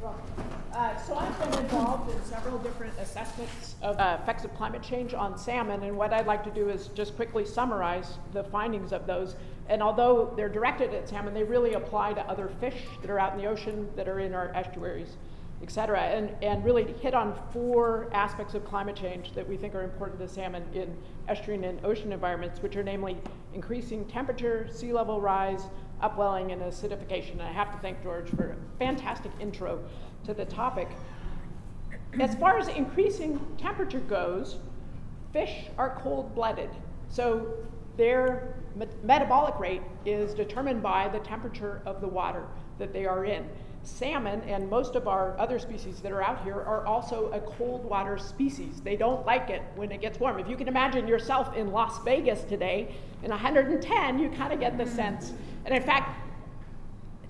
Uh, 0.02 0.96
so 1.02 1.14
I've 1.14 1.38
been 1.38 1.58
involved 1.64 2.10
in 2.10 2.24
several 2.24 2.58
different 2.58 2.98
assessments 2.98 3.74
of 3.82 3.98
uh, 3.98 4.18
effects 4.22 4.44
of 4.44 4.54
climate 4.54 4.82
change 4.82 5.12
on 5.12 5.36
salmon, 5.36 5.82
and 5.82 5.96
what 5.96 6.12
I'd 6.12 6.26
like 6.26 6.42
to 6.44 6.50
do 6.50 6.70
is 6.70 6.88
just 6.88 7.16
quickly 7.16 7.44
summarize 7.44 8.18
the 8.32 8.44
findings 8.44 8.92
of 8.92 9.06
those. 9.06 9.36
And 9.68 9.82
although 9.82 10.32
they're 10.36 10.48
directed 10.48 10.94
at 10.94 11.08
salmon, 11.08 11.34
they 11.34 11.42
really 11.42 11.74
apply 11.74 12.14
to 12.14 12.22
other 12.22 12.50
fish 12.60 12.76
that 13.02 13.10
are 13.10 13.18
out 13.18 13.34
in 13.34 13.38
the 13.38 13.46
ocean, 13.46 13.88
that 13.94 14.08
are 14.08 14.20
in 14.20 14.32
our 14.32 14.50
estuaries, 14.54 15.18
et 15.62 15.70
cetera, 15.70 16.00
and, 16.00 16.34
and 16.42 16.64
really 16.64 16.90
hit 17.02 17.12
on 17.12 17.38
four 17.52 18.08
aspects 18.14 18.54
of 18.54 18.64
climate 18.64 18.96
change 18.96 19.32
that 19.34 19.46
we 19.46 19.56
think 19.56 19.74
are 19.74 19.82
important 19.82 20.18
to 20.18 20.26
salmon 20.28 20.64
in 20.72 20.96
estuarine 21.28 21.68
and 21.68 21.84
ocean 21.84 22.12
environments, 22.12 22.62
which 22.62 22.74
are 22.76 22.82
namely 22.82 23.18
increasing 23.52 24.06
temperature, 24.06 24.66
sea 24.72 24.92
level 24.92 25.20
rise, 25.20 25.64
upwelling, 26.02 26.52
and 26.52 26.62
acidification. 26.62 27.32
And 27.32 27.42
I 27.42 27.52
have 27.52 27.72
to 27.72 27.78
thank 27.78 28.02
George 28.02 28.28
for 28.30 28.50
a 28.50 28.78
fantastic 28.78 29.32
intro 29.40 29.82
to 30.24 30.34
the 30.34 30.44
topic. 30.44 30.88
As 32.20 32.34
far 32.36 32.58
as 32.58 32.68
increasing 32.68 33.40
temperature 33.58 34.00
goes, 34.00 34.56
fish 35.32 35.66
are 35.78 35.98
cold 36.00 36.34
blooded. 36.34 36.70
So 37.08 37.54
their 37.96 38.54
metabolic 39.02 39.58
rate 39.58 39.82
is 40.04 40.34
determined 40.34 40.82
by 40.82 41.08
the 41.08 41.18
temperature 41.20 41.82
of 41.84 42.00
the 42.00 42.08
water 42.08 42.44
that 42.78 42.92
they 42.92 43.04
are 43.04 43.24
in. 43.24 43.48
Salmon 43.82 44.42
and 44.42 44.68
most 44.68 44.94
of 44.94 45.08
our 45.08 45.38
other 45.38 45.58
species 45.58 46.00
that 46.00 46.12
are 46.12 46.22
out 46.22 46.42
here 46.44 46.56
are 46.56 46.84
also 46.86 47.30
a 47.32 47.40
cold 47.40 47.84
water 47.84 48.18
species. 48.18 48.80
They 48.82 48.96
don't 48.96 49.24
like 49.24 49.48
it 49.48 49.62
when 49.74 49.90
it 49.90 50.00
gets 50.00 50.20
warm. 50.20 50.38
If 50.38 50.48
you 50.48 50.56
can 50.56 50.68
imagine 50.68 51.08
yourself 51.08 51.56
in 51.56 51.72
Las 51.72 52.02
Vegas 52.04 52.42
today 52.44 52.94
in 53.22 53.30
110, 53.30 54.18
you 54.18 54.30
kind 54.30 54.52
of 54.52 54.60
get 54.60 54.76
the 54.76 54.86
sense. 54.86 55.32
And 55.64 55.74
in 55.74 55.82
fact, 55.82 56.18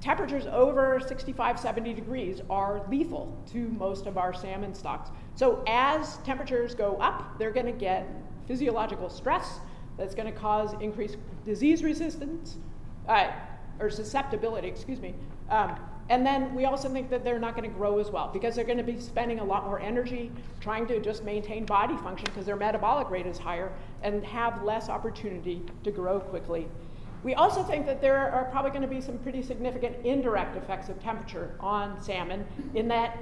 temperatures 0.01 0.47
over 0.47 1.01
65, 1.01 1.59
70 1.59 1.93
degrees 1.95 2.41
are 2.49 2.83
lethal 2.89 3.37
to 3.53 3.69
most 3.69 4.07
of 4.07 4.17
our 4.17 4.33
salmon 4.33 4.75
stocks. 4.75 5.11
So 5.35 5.63
as 5.67 6.19
temperatures 6.19 6.75
go 6.75 6.97
up, 6.97 7.39
they're 7.39 7.51
going 7.51 7.67
to 7.67 7.73
get 7.73 8.07
physiological 8.47 9.11
stress 9.11 9.61
that's 9.97 10.15
going 10.15 10.33
to 10.33 10.39
cause 10.39 10.75
increased 10.81 11.17
disease 11.45 11.83
resistance, 11.83 12.57
uh, 13.09 13.31
or 13.79 13.91
susceptibility, 13.91 14.69
excuse 14.69 15.01
me. 15.01 15.15
Um, 15.51 15.77
and 16.09 16.27
then 16.27 16.55
we 16.55 16.65
also 16.65 16.89
think 16.89 17.09
that 17.11 17.23
they're 17.23 17.39
not 17.39 17.57
going 17.57 17.71
to 17.71 17.77
grow 17.77 17.99
as 17.99 18.11
well 18.11 18.31
because 18.33 18.57
they're 18.57 18.65
going 18.65 18.79
to 18.79 18.85
be 18.85 18.99
spending 18.99 19.39
a 19.39 19.45
lot 19.45 19.65
more 19.65 19.79
energy 19.79 20.33
trying 20.61 20.87
to 20.89 21.01
just 21.01 21.23
maintain 21.23 21.65
body 21.65 21.97
function 21.99 22.27
because 22.27 22.47
their 22.47 22.57
metabolic 22.57 23.11
rate 23.11 23.27
is 23.27 23.39
higher 23.39 23.73
and 24.03 24.25
have 24.25 24.65
less 24.65 24.89
opportunity 24.89 25.63
to 25.85 25.93
grow 25.93 26.19
quickly. 26.19 26.69
We 27.23 27.35
also 27.35 27.63
think 27.63 27.85
that 27.87 28.01
there 28.01 28.31
are 28.33 28.45
probably 28.47 28.71
going 28.71 28.83
to 28.83 28.89
be 28.89 29.01
some 29.01 29.19
pretty 29.19 29.43
significant 29.43 30.05
indirect 30.07 30.57
effects 30.57 30.89
of 30.89 31.01
temperature 31.03 31.55
on 31.61 32.01
salmon 32.01 32.47
in 32.75 32.89
that 32.89 33.19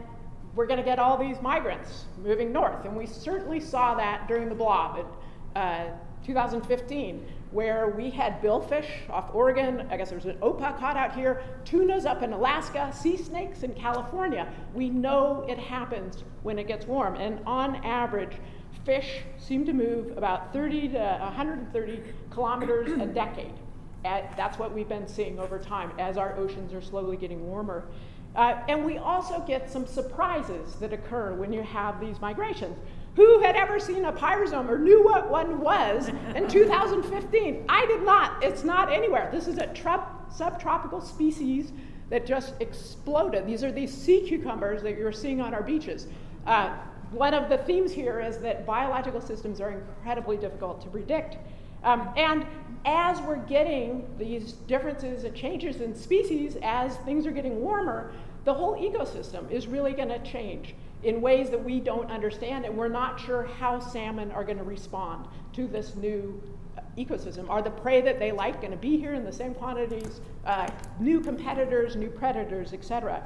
we're 0.55 0.67
going 0.67 0.79
to 0.79 0.85
get 0.85 0.99
all 0.99 1.17
these 1.17 1.41
migrants 1.41 2.05
moving 2.23 2.53
north. 2.53 2.85
And 2.85 2.97
we 2.97 3.07
certainly 3.07 3.61
saw 3.61 3.95
that 3.95 4.29
during 4.29 4.49
the 4.49 4.55
blob 4.55 4.99
in 4.99 5.61
uh, 5.61 5.97
2015, 6.25 7.27
where 7.51 7.89
we 7.89 8.11
had 8.11 8.43
billfish 8.43 9.09
off 9.09 9.35
Oregon. 9.35 9.87
I 9.91 9.97
guess 9.97 10.11
there 10.11 10.19
was 10.19 10.27
an 10.27 10.37
opah 10.43 10.79
caught 10.79 10.97
out 10.97 11.15
here, 11.15 11.43
tunas 11.65 12.07
up 12.07 12.23
in 12.23 12.33
Alaska, 12.33 12.93
sea 12.93 13.17
snakes 13.17 13.63
in 13.63 13.73
California. 13.75 14.53
We 14.75 14.91
know 14.91 15.47
it 15.49 15.59
happens 15.59 16.25
when 16.43 16.59
it 16.59 16.67
gets 16.67 16.87
warm. 16.87 17.15
And 17.17 17.41
on 17.47 17.77
average, 17.85 18.37
fish 18.85 19.23
seem 19.39 19.65
to 19.67 19.73
move 19.73 20.17
about 20.17 20.53
30 20.53 20.89
to 20.89 20.99
130 20.99 22.03
kilometers 22.31 22.91
a 23.01 23.07
decade 23.07 23.55
that's 24.03 24.59
what 24.59 24.75
we've 24.75 24.89
been 24.89 25.09
seeing 25.09 25.39
over 25.39 25.59
time 25.59 25.93
as 25.99 26.17
our 26.17 26.37
oceans 26.37 26.73
are 26.73 26.81
slowly 26.83 27.17
getting 27.17 27.47
warmer. 27.47 27.89
Uh, 28.37 28.61
and 28.69 28.85
we 28.85 28.99
also 28.99 29.41
get 29.47 29.71
some 29.71 29.87
surprises 29.87 30.75
that 30.77 30.93
occur 30.93 31.35
when 31.35 31.53
you 31.53 31.63
have 31.63 32.01
these 32.01 32.21
migrations. 32.21 32.77
Who 33.17 33.41
had 33.41 33.57
ever 33.57 33.81
seen 33.81 34.05
a 34.05 34.13
pyrosome 34.13 34.69
or 34.69 34.79
knew 34.79 35.03
what 35.03 35.29
one 35.29 35.61
was 35.61 36.09
in 36.37 36.47
2015? 36.49 37.65
I 37.69 37.87
did 37.87 38.03
not. 38.03 38.45
It's 38.45 38.63
not 38.63 38.93
anywhere. 38.93 39.29
This 39.33 39.49
is 39.49 39.59
a 39.59 39.67
trop- 39.69 40.33
subtropical 40.33 41.01
species 41.01 41.73
that 42.11 42.27
just 42.27 42.55
exploded. 42.61 43.47
These 43.47 43.65
are 43.65 43.73
these 43.73 43.93
sea 43.93 44.21
cucumbers 44.27 44.83
that 44.83 44.97
you're 44.97 45.13
seeing 45.13 45.41
on 45.41 45.53
our 45.53 45.63
beaches. 45.63 46.07
Uh, 46.47 46.77
one 47.11 47.35
of 47.35 47.49
the 47.49 47.59
themes 47.59 47.91
here 47.91 48.21
is 48.21 48.39
that 48.39 48.65
biological 48.67 49.21
systems 49.21 49.61
are 49.61 49.71
incredibly 49.71 50.37
difficult 50.37 50.81
to 50.83 50.89
predict. 50.89 51.39
Um, 51.85 52.11
and 52.17 52.47
as 52.85 53.21
we're 53.21 53.37
getting 53.37 54.07
these 54.19 54.53
differences 54.53 55.25
and 55.25 55.35
changes 55.35 55.81
in 55.81 55.95
species, 55.95 56.57
as 56.63 56.97
things 56.99 57.27
are 57.27 57.31
getting 57.31 57.61
warmer, 57.61 58.13
the 58.45 58.55
whole 58.55 58.77
ecosystem 58.77 59.51
is 59.51 59.67
really 59.67 59.93
going 59.93 60.09
to 60.09 60.19
change 60.21 60.75
in 61.03 61.21
ways 61.21 61.51
that 61.51 61.63
we 61.63 61.81
don't 61.81 62.11
understand, 62.11 62.65
and 62.65 62.77
we're 62.77 62.89
not 62.89 63.21
sure 63.21 63.45
how 63.45 63.79
salmon 63.79 64.31
are 64.33 64.43
going 64.43 64.59
to 64.59 64.65
respond 64.65 65.27
to 65.53 65.69
this 65.69 65.95
new 65.95 66.43
uh, 66.77 66.81
ecosystem. 66.97 67.49
Are 67.49 67.63
the 67.63 67.71
prey 67.71 68.01
that 68.01 68.19
they 68.19 68.33
like 68.33 68.61
going 68.61 68.73
to 68.73 68.79
be 68.79 68.97
here 68.97 69.15
in 69.15 69.25
the 69.25 69.33
same 69.33 69.55
quantities? 69.55 70.21
Uh, 70.45 70.69
new 70.99 71.21
competitors, 71.21 71.95
new 71.95 72.09
predators, 72.09 72.73
etc. 72.73 73.23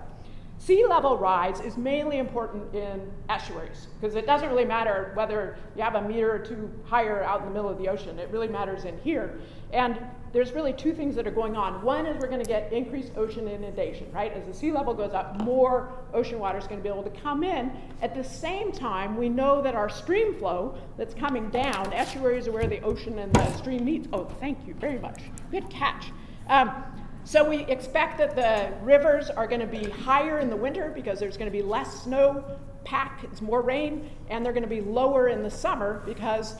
Sea 0.58 0.86
level 0.86 1.18
rise 1.18 1.60
is 1.60 1.76
mainly 1.76 2.18
important 2.18 2.72
in 2.72 3.10
estuaries 3.28 3.88
because 4.00 4.14
it 4.14 4.26
doesn't 4.26 4.48
really 4.48 4.64
matter 4.64 5.10
whether 5.14 5.56
you 5.74 5.82
have 5.82 5.96
a 5.96 6.02
meter 6.02 6.32
or 6.32 6.38
two 6.38 6.70
higher 6.84 7.24
out 7.24 7.40
in 7.40 7.46
the 7.46 7.52
middle 7.52 7.68
of 7.68 7.78
the 7.78 7.88
ocean. 7.88 8.18
It 8.20 8.30
really 8.30 8.46
matters 8.46 8.84
in 8.84 8.96
here. 9.00 9.40
And 9.72 9.98
there's 10.32 10.52
really 10.52 10.72
two 10.72 10.94
things 10.94 11.14
that 11.16 11.26
are 11.26 11.32
going 11.32 11.56
on. 11.56 11.82
One 11.82 12.06
is 12.06 12.16
we're 12.20 12.28
going 12.28 12.42
to 12.42 12.48
get 12.48 12.72
increased 12.72 13.12
ocean 13.16 13.48
inundation, 13.48 14.10
right? 14.12 14.32
As 14.32 14.46
the 14.46 14.54
sea 14.54 14.72
level 14.72 14.94
goes 14.94 15.12
up, 15.12 15.42
more 15.42 15.92
ocean 16.14 16.38
water 16.38 16.58
is 16.58 16.66
going 16.66 16.78
to 16.78 16.82
be 16.82 16.88
able 16.88 17.02
to 17.02 17.20
come 17.20 17.42
in. 17.42 17.72
At 18.00 18.14
the 18.14 18.24
same 18.24 18.72
time, 18.72 19.16
we 19.16 19.28
know 19.28 19.62
that 19.62 19.74
our 19.74 19.88
stream 19.88 20.36
flow 20.36 20.78
that's 20.96 21.12
coming 21.12 21.50
down, 21.50 21.92
estuaries 21.92 22.48
are 22.48 22.52
where 22.52 22.66
the 22.66 22.80
ocean 22.82 23.18
and 23.18 23.32
the 23.32 23.52
stream 23.56 23.84
meets. 23.84 24.08
Oh, 24.12 24.24
thank 24.40 24.66
you 24.66 24.74
very 24.74 24.98
much. 24.98 25.22
Good 25.50 25.68
catch. 25.68 26.12
Um, 26.48 26.84
so 27.24 27.48
we 27.48 27.60
expect 27.66 28.18
that 28.18 28.34
the 28.34 28.72
rivers 28.84 29.30
are 29.30 29.46
going 29.46 29.60
to 29.60 29.66
be 29.66 29.84
higher 29.84 30.40
in 30.40 30.50
the 30.50 30.56
winter 30.56 30.90
because 30.94 31.20
there's 31.20 31.36
going 31.36 31.50
to 31.50 31.56
be 31.56 31.62
less 31.62 32.02
snow 32.02 32.44
pack, 32.84 33.20
it's 33.22 33.40
more 33.40 33.62
rain, 33.62 34.10
and 34.28 34.44
they're 34.44 34.52
going 34.52 34.64
to 34.64 34.68
be 34.68 34.80
lower 34.80 35.28
in 35.28 35.42
the 35.42 35.50
summer 35.50 36.02
because 36.04 36.56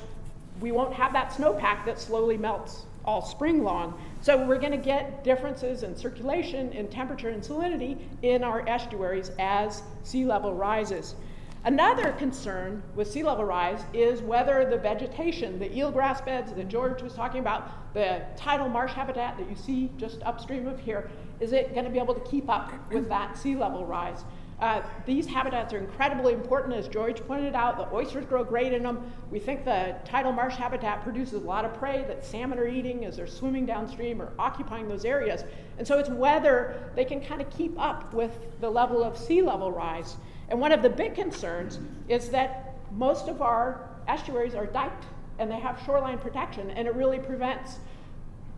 we 0.60 0.70
won't 0.70 0.94
have 0.94 1.12
that 1.12 1.30
snowpack 1.30 1.84
that 1.84 1.98
slowly 1.98 2.36
melts 2.36 2.82
all 3.04 3.20
spring 3.20 3.64
long. 3.64 4.00
So 4.20 4.46
we're 4.46 4.58
going 4.58 4.72
to 4.72 4.78
get 4.78 5.24
differences 5.24 5.82
in 5.82 5.96
circulation, 5.96 6.72
in 6.72 6.86
temperature, 6.88 7.30
and 7.30 7.42
salinity 7.42 7.98
in 8.22 8.44
our 8.44 8.66
estuaries 8.68 9.32
as 9.40 9.82
sea 10.04 10.24
level 10.24 10.54
rises. 10.54 11.16
Another 11.64 12.10
concern 12.14 12.82
with 12.96 13.08
sea 13.08 13.22
level 13.22 13.44
rise 13.44 13.84
is 13.92 14.20
whether 14.20 14.68
the 14.68 14.76
vegetation, 14.76 15.60
the 15.60 15.68
eelgrass 15.68 16.24
beds 16.24 16.52
that 16.52 16.68
George 16.68 17.02
was 17.02 17.14
talking 17.14 17.38
about, 17.38 17.94
the 17.94 18.22
tidal 18.36 18.68
marsh 18.68 18.90
habitat 18.92 19.38
that 19.38 19.48
you 19.48 19.54
see 19.54 19.88
just 19.96 20.20
upstream 20.24 20.66
of 20.66 20.80
here, 20.80 21.08
is 21.38 21.52
it 21.52 21.72
going 21.72 21.84
to 21.84 21.90
be 21.90 22.00
able 22.00 22.14
to 22.14 22.20
keep 22.28 22.50
up 22.50 22.72
with 22.92 23.08
that 23.08 23.38
sea 23.38 23.54
level 23.54 23.86
rise? 23.86 24.24
Uh, 24.58 24.82
these 25.06 25.26
habitats 25.26 25.72
are 25.72 25.78
incredibly 25.78 26.32
important, 26.32 26.74
as 26.74 26.86
George 26.88 27.20
pointed 27.26 27.54
out. 27.54 27.76
The 27.76 27.92
oysters 27.92 28.24
grow 28.26 28.44
great 28.44 28.72
in 28.72 28.82
them. 28.82 29.12
We 29.30 29.40
think 29.40 29.64
the 29.64 29.96
tidal 30.04 30.32
marsh 30.32 30.54
habitat 30.54 31.02
produces 31.02 31.42
a 31.42 31.46
lot 31.46 31.64
of 31.64 31.74
prey 31.74 32.04
that 32.06 32.24
salmon 32.24 32.58
are 32.58 32.68
eating 32.68 33.04
as 33.04 33.16
they're 33.16 33.26
swimming 33.26 33.66
downstream 33.66 34.22
or 34.22 34.32
occupying 34.38 34.88
those 34.88 35.04
areas. 35.04 35.44
And 35.78 35.86
so 35.86 35.98
it's 35.98 36.10
whether 36.10 36.90
they 36.94 37.04
can 37.04 37.20
kind 37.20 37.40
of 37.40 37.50
keep 37.50 37.78
up 37.78 38.14
with 38.14 38.60
the 38.60 38.70
level 38.70 39.02
of 39.02 39.16
sea 39.18 39.42
level 39.42 39.72
rise. 39.72 40.16
And 40.52 40.60
one 40.60 40.70
of 40.70 40.82
the 40.82 40.90
big 40.90 41.14
concerns 41.14 41.78
is 42.08 42.28
that 42.28 42.74
most 42.92 43.26
of 43.26 43.40
our 43.40 43.88
estuaries 44.06 44.54
are 44.54 44.66
diked 44.66 45.06
and 45.38 45.50
they 45.50 45.58
have 45.58 45.80
shoreline 45.86 46.18
protection, 46.18 46.70
and 46.72 46.86
it 46.86 46.94
really 46.94 47.18
prevents 47.18 47.78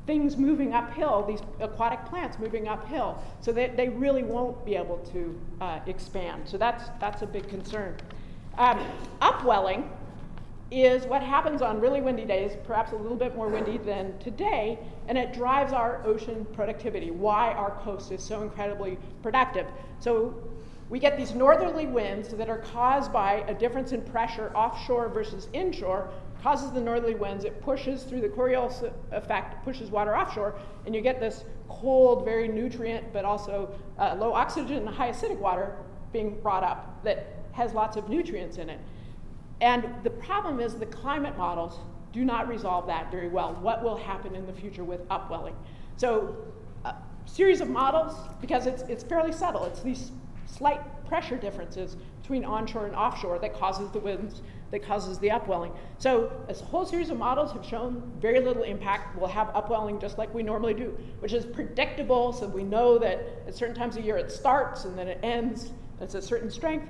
things 0.04 0.36
moving 0.36 0.74
uphill, 0.74 1.24
these 1.24 1.38
aquatic 1.60 2.04
plants 2.06 2.36
moving 2.40 2.66
uphill, 2.66 3.22
so 3.40 3.52
that 3.52 3.76
they 3.76 3.90
really 3.90 4.24
won't 4.24 4.64
be 4.64 4.74
able 4.74 4.98
to 5.12 5.40
uh, 5.60 5.78
expand. 5.86 6.42
So 6.48 6.58
that's, 6.58 6.90
that's 6.98 7.22
a 7.22 7.26
big 7.26 7.48
concern. 7.48 7.96
Um, 8.58 8.84
upwelling 9.20 9.88
is 10.72 11.06
what 11.06 11.22
happens 11.22 11.62
on 11.62 11.80
really 11.80 12.00
windy 12.00 12.24
days, 12.24 12.56
perhaps 12.64 12.90
a 12.90 12.96
little 12.96 13.16
bit 13.16 13.36
more 13.36 13.46
windy 13.46 13.78
than 13.78 14.18
today, 14.18 14.80
and 15.06 15.16
it 15.16 15.32
drives 15.32 15.72
our 15.72 16.04
ocean 16.04 16.44
productivity, 16.54 17.12
why 17.12 17.52
our 17.52 17.70
coast 17.82 18.10
is 18.10 18.20
so 18.20 18.42
incredibly 18.42 18.98
productive. 19.22 19.68
So 20.00 20.34
we 20.94 21.00
get 21.00 21.16
these 21.16 21.34
northerly 21.34 21.88
winds 21.88 22.28
that 22.28 22.48
are 22.48 22.58
caused 22.58 23.12
by 23.12 23.44
a 23.48 23.54
difference 23.54 23.90
in 23.90 24.00
pressure 24.00 24.52
offshore 24.54 25.08
versus 25.08 25.48
inshore, 25.52 26.08
causes 26.40 26.70
the 26.70 26.80
northerly 26.80 27.16
winds. 27.16 27.44
It 27.44 27.60
pushes 27.60 28.04
through 28.04 28.20
the 28.20 28.28
Coriolis 28.28 28.88
effect, 29.10 29.64
pushes 29.64 29.90
water 29.90 30.16
offshore, 30.16 30.54
and 30.86 30.94
you 30.94 31.00
get 31.00 31.18
this 31.18 31.46
cold, 31.68 32.24
very 32.24 32.46
nutrient, 32.46 33.12
but 33.12 33.24
also 33.24 33.74
uh, 33.98 34.14
low 34.14 34.32
oxygen 34.32 34.86
and 34.86 34.88
high 34.88 35.10
acidic 35.10 35.36
water 35.36 35.74
being 36.12 36.40
brought 36.40 36.62
up 36.62 37.02
that 37.02 37.26
has 37.50 37.74
lots 37.74 37.96
of 37.96 38.08
nutrients 38.08 38.58
in 38.58 38.70
it. 38.70 38.78
And 39.60 39.88
the 40.04 40.10
problem 40.10 40.60
is 40.60 40.76
the 40.76 40.86
climate 40.86 41.36
models 41.36 41.80
do 42.12 42.24
not 42.24 42.46
resolve 42.46 42.86
that 42.86 43.10
very 43.10 43.26
well. 43.26 43.58
What 43.60 43.82
will 43.82 43.96
happen 43.96 44.36
in 44.36 44.46
the 44.46 44.52
future 44.52 44.84
with 44.84 45.00
upwelling? 45.10 45.56
So, 45.96 46.36
a 46.84 46.94
series 47.24 47.60
of 47.60 47.68
models, 47.68 48.14
because 48.40 48.66
it's, 48.68 48.82
it's 48.82 49.02
fairly 49.02 49.32
subtle, 49.32 49.64
it's 49.64 49.80
these 49.80 50.12
slight 50.46 50.80
pressure 51.06 51.36
differences 51.36 51.96
between 52.22 52.44
onshore 52.44 52.86
and 52.86 52.94
offshore 52.94 53.38
that 53.38 53.54
causes 53.54 53.90
the 53.90 53.98
winds, 53.98 54.42
that 54.70 54.82
causes 54.82 55.18
the 55.18 55.30
upwelling. 55.30 55.72
So 55.98 56.32
a 56.48 56.54
whole 56.54 56.86
series 56.86 57.10
of 57.10 57.18
models 57.18 57.52
have 57.52 57.64
shown 57.64 58.12
very 58.20 58.40
little 58.40 58.62
impact. 58.62 59.16
We'll 59.18 59.28
have 59.28 59.50
upwelling 59.54 60.00
just 60.00 60.18
like 60.18 60.32
we 60.34 60.42
normally 60.42 60.74
do, 60.74 60.96
which 61.20 61.32
is 61.32 61.44
predictable, 61.44 62.32
so 62.32 62.46
we 62.46 62.64
know 62.64 62.98
that 62.98 63.20
at 63.46 63.54
certain 63.54 63.74
times 63.74 63.96
of 63.96 64.04
year 64.04 64.16
it 64.16 64.32
starts 64.32 64.84
and 64.84 64.98
then 64.98 65.08
it 65.08 65.18
ends. 65.22 65.72
It's 66.00 66.14
a 66.14 66.22
certain 66.22 66.50
strength. 66.50 66.88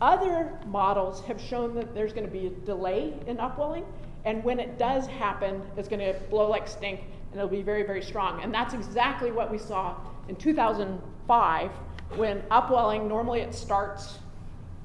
Other 0.00 0.58
models 0.66 1.22
have 1.26 1.40
shown 1.40 1.74
that 1.76 1.94
there's 1.94 2.12
going 2.12 2.26
to 2.26 2.32
be 2.32 2.48
a 2.48 2.50
delay 2.50 3.14
in 3.26 3.38
upwelling, 3.38 3.84
and 4.24 4.42
when 4.42 4.58
it 4.58 4.78
does 4.78 5.06
happen, 5.06 5.62
it's 5.76 5.88
going 5.88 6.00
to 6.00 6.18
blow 6.28 6.48
like 6.50 6.66
stink 6.66 7.00
and 7.32 7.40
it'll 7.40 7.48
be 7.48 7.62
very, 7.62 7.82
very 7.82 8.02
strong. 8.02 8.42
And 8.42 8.52
that's 8.52 8.74
exactly 8.74 9.30
what 9.30 9.50
we 9.50 9.58
saw 9.58 9.96
in 10.28 10.36
2005 10.36 11.70
when 12.16 12.42
upwelling, 12.50 13.08
normally 13.08 13.40
it 13.40 13.54
starts 13.54 14.18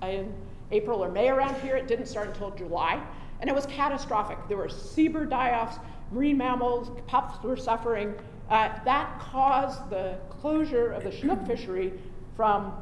in 0.02 0.34
April 0.72 1.04
or 1.04 1.10
May 1.10 1.30
around 1.30 1.60
here. 1.62 1.76
It 1.76 1.88
didn't 1.88 2.08
start 2.08 2.30
until 2.30 2.52
July. 2.52 3.02
And 3.40 3.50
it 3.50 3.54
was 3.54 3.66
catastrophic. 3.68 4.38
There 4.48 4.58
were 4.58 4.70
seabird 4.70 5.30
die 5.30 5.52
offs, 5.52 5.78
marine 6.12 6.38
mammals, 6.38 6.90
pups 7.08 7.42
were 7.44 7.58
suffering. 7.58 8.16
Uh, 8.50 8.70
that 8.86 9.20
caused 9.20 9.90
the 9.90 10.18
closure 10.30 10.92
of 10.92 11.04
the 11.04 11.12
Chinook 11.12 11.46
fishery 11.48 11.94
from 12.36 12.74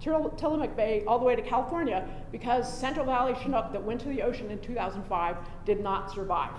Tillamook 0.00 0.74
Bay 0.76 1.04
all 1.06 1.18
the 1.18 1.24
way 1.24 1.36
to 1.36 1.42
California 1.42 2.08
because 2.32 2.72
Central 2.72 3.06
Valley 3.06 3.34
Chinook 3.42 3.72
that 3.72 3.82
went 3.82 4.00
to 4.00 4.08
the 4.08 4.22
ocean 4.22 4.50
in 4.50 4.58
2005 4.60 5.36
did 5.64 5.80
not 5.80 6.10
survive 6.10 6.52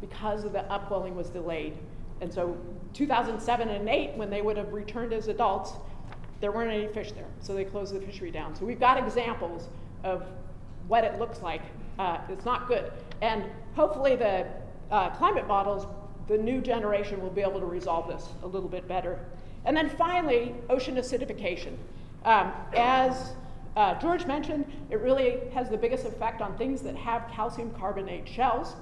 because 0.00 0.44
of 0.44 0.52
the 0.52 0.64
upwelling 0.72 1.14
was 1.14 1.28
delayed. 1.28 1.76
And 2.20 2.32
so 2.32 2.56
2007 2.94 3.68
and 3.68 3.88
8, 3.88 4.16
when 4.16 4.30
they 4.30 4.42
would 4.42 4.56
have 4.56 4.72
returned 4.72 5.12
as 5.12 5.28
adults, 5.28 5.72
there 6.40 6.52
weren't 6.52 6.70
any 6.70 6.86
fish 6.88 7.12
there. 7.12 7.26
So 7.40 7.54
they 7.54 7.64
closed 7.64 7.94
the 7.94 8.00
fishery 8.00 8.30
down. 8.30 8.54
So 8.54 8.64
we've 8.64 8.80
got 8.80 8.98
examples 8.98 9.68
of 10.04 10.24
what 10.86 11.04
it 11.04 11.18
looks 11.18 11.42
like. 11.42 11.62
Uh, 11.98 12.18
it's 12.28 12.44
not 12.44 12.68
good. 12.68 12.92
And 13.20 13.44
hopefully 13.74 14.16
the 14.16 14.46
uh, 14.90 15.10
climate 15.10 15.46
models, 15.46 15.86
the 16.28 16.38
new 16.38 16.60
generation 16.60 17.20
will 17.20 17.30
be 17.30 17.42
able 17.42 17.60
to 17.60 17.66
resolve 17.66 18.08
this 18.08 18.28
a 18.42 18.46
little 18.46 18.68
bit 18.68 18.86
better. 18.86 19.18
And 19.64 19.76
then 19.76 19.88
finally, 19.90 20.54
ocean 20.70 20.94
acidification. 20.96 21.76
Um, 22.24 22.52
as 22.76 23.32
uh, 23.76 23.94
George 24.00 24.26
mentioned, 24.26 24.64
it 24.90 25.00
really 25.00 25.38
has 25.52 25.68
the 25.68 25.76
biggest 25.76 26.04
effect 26.04 26.40
on 26.40 26.56
things 26.56 26.82
that 26.82 26.96
have 26.96 27.28
calcium 27.32 27.70
carbonate 27.72 28.28
shells. 28.28 28.76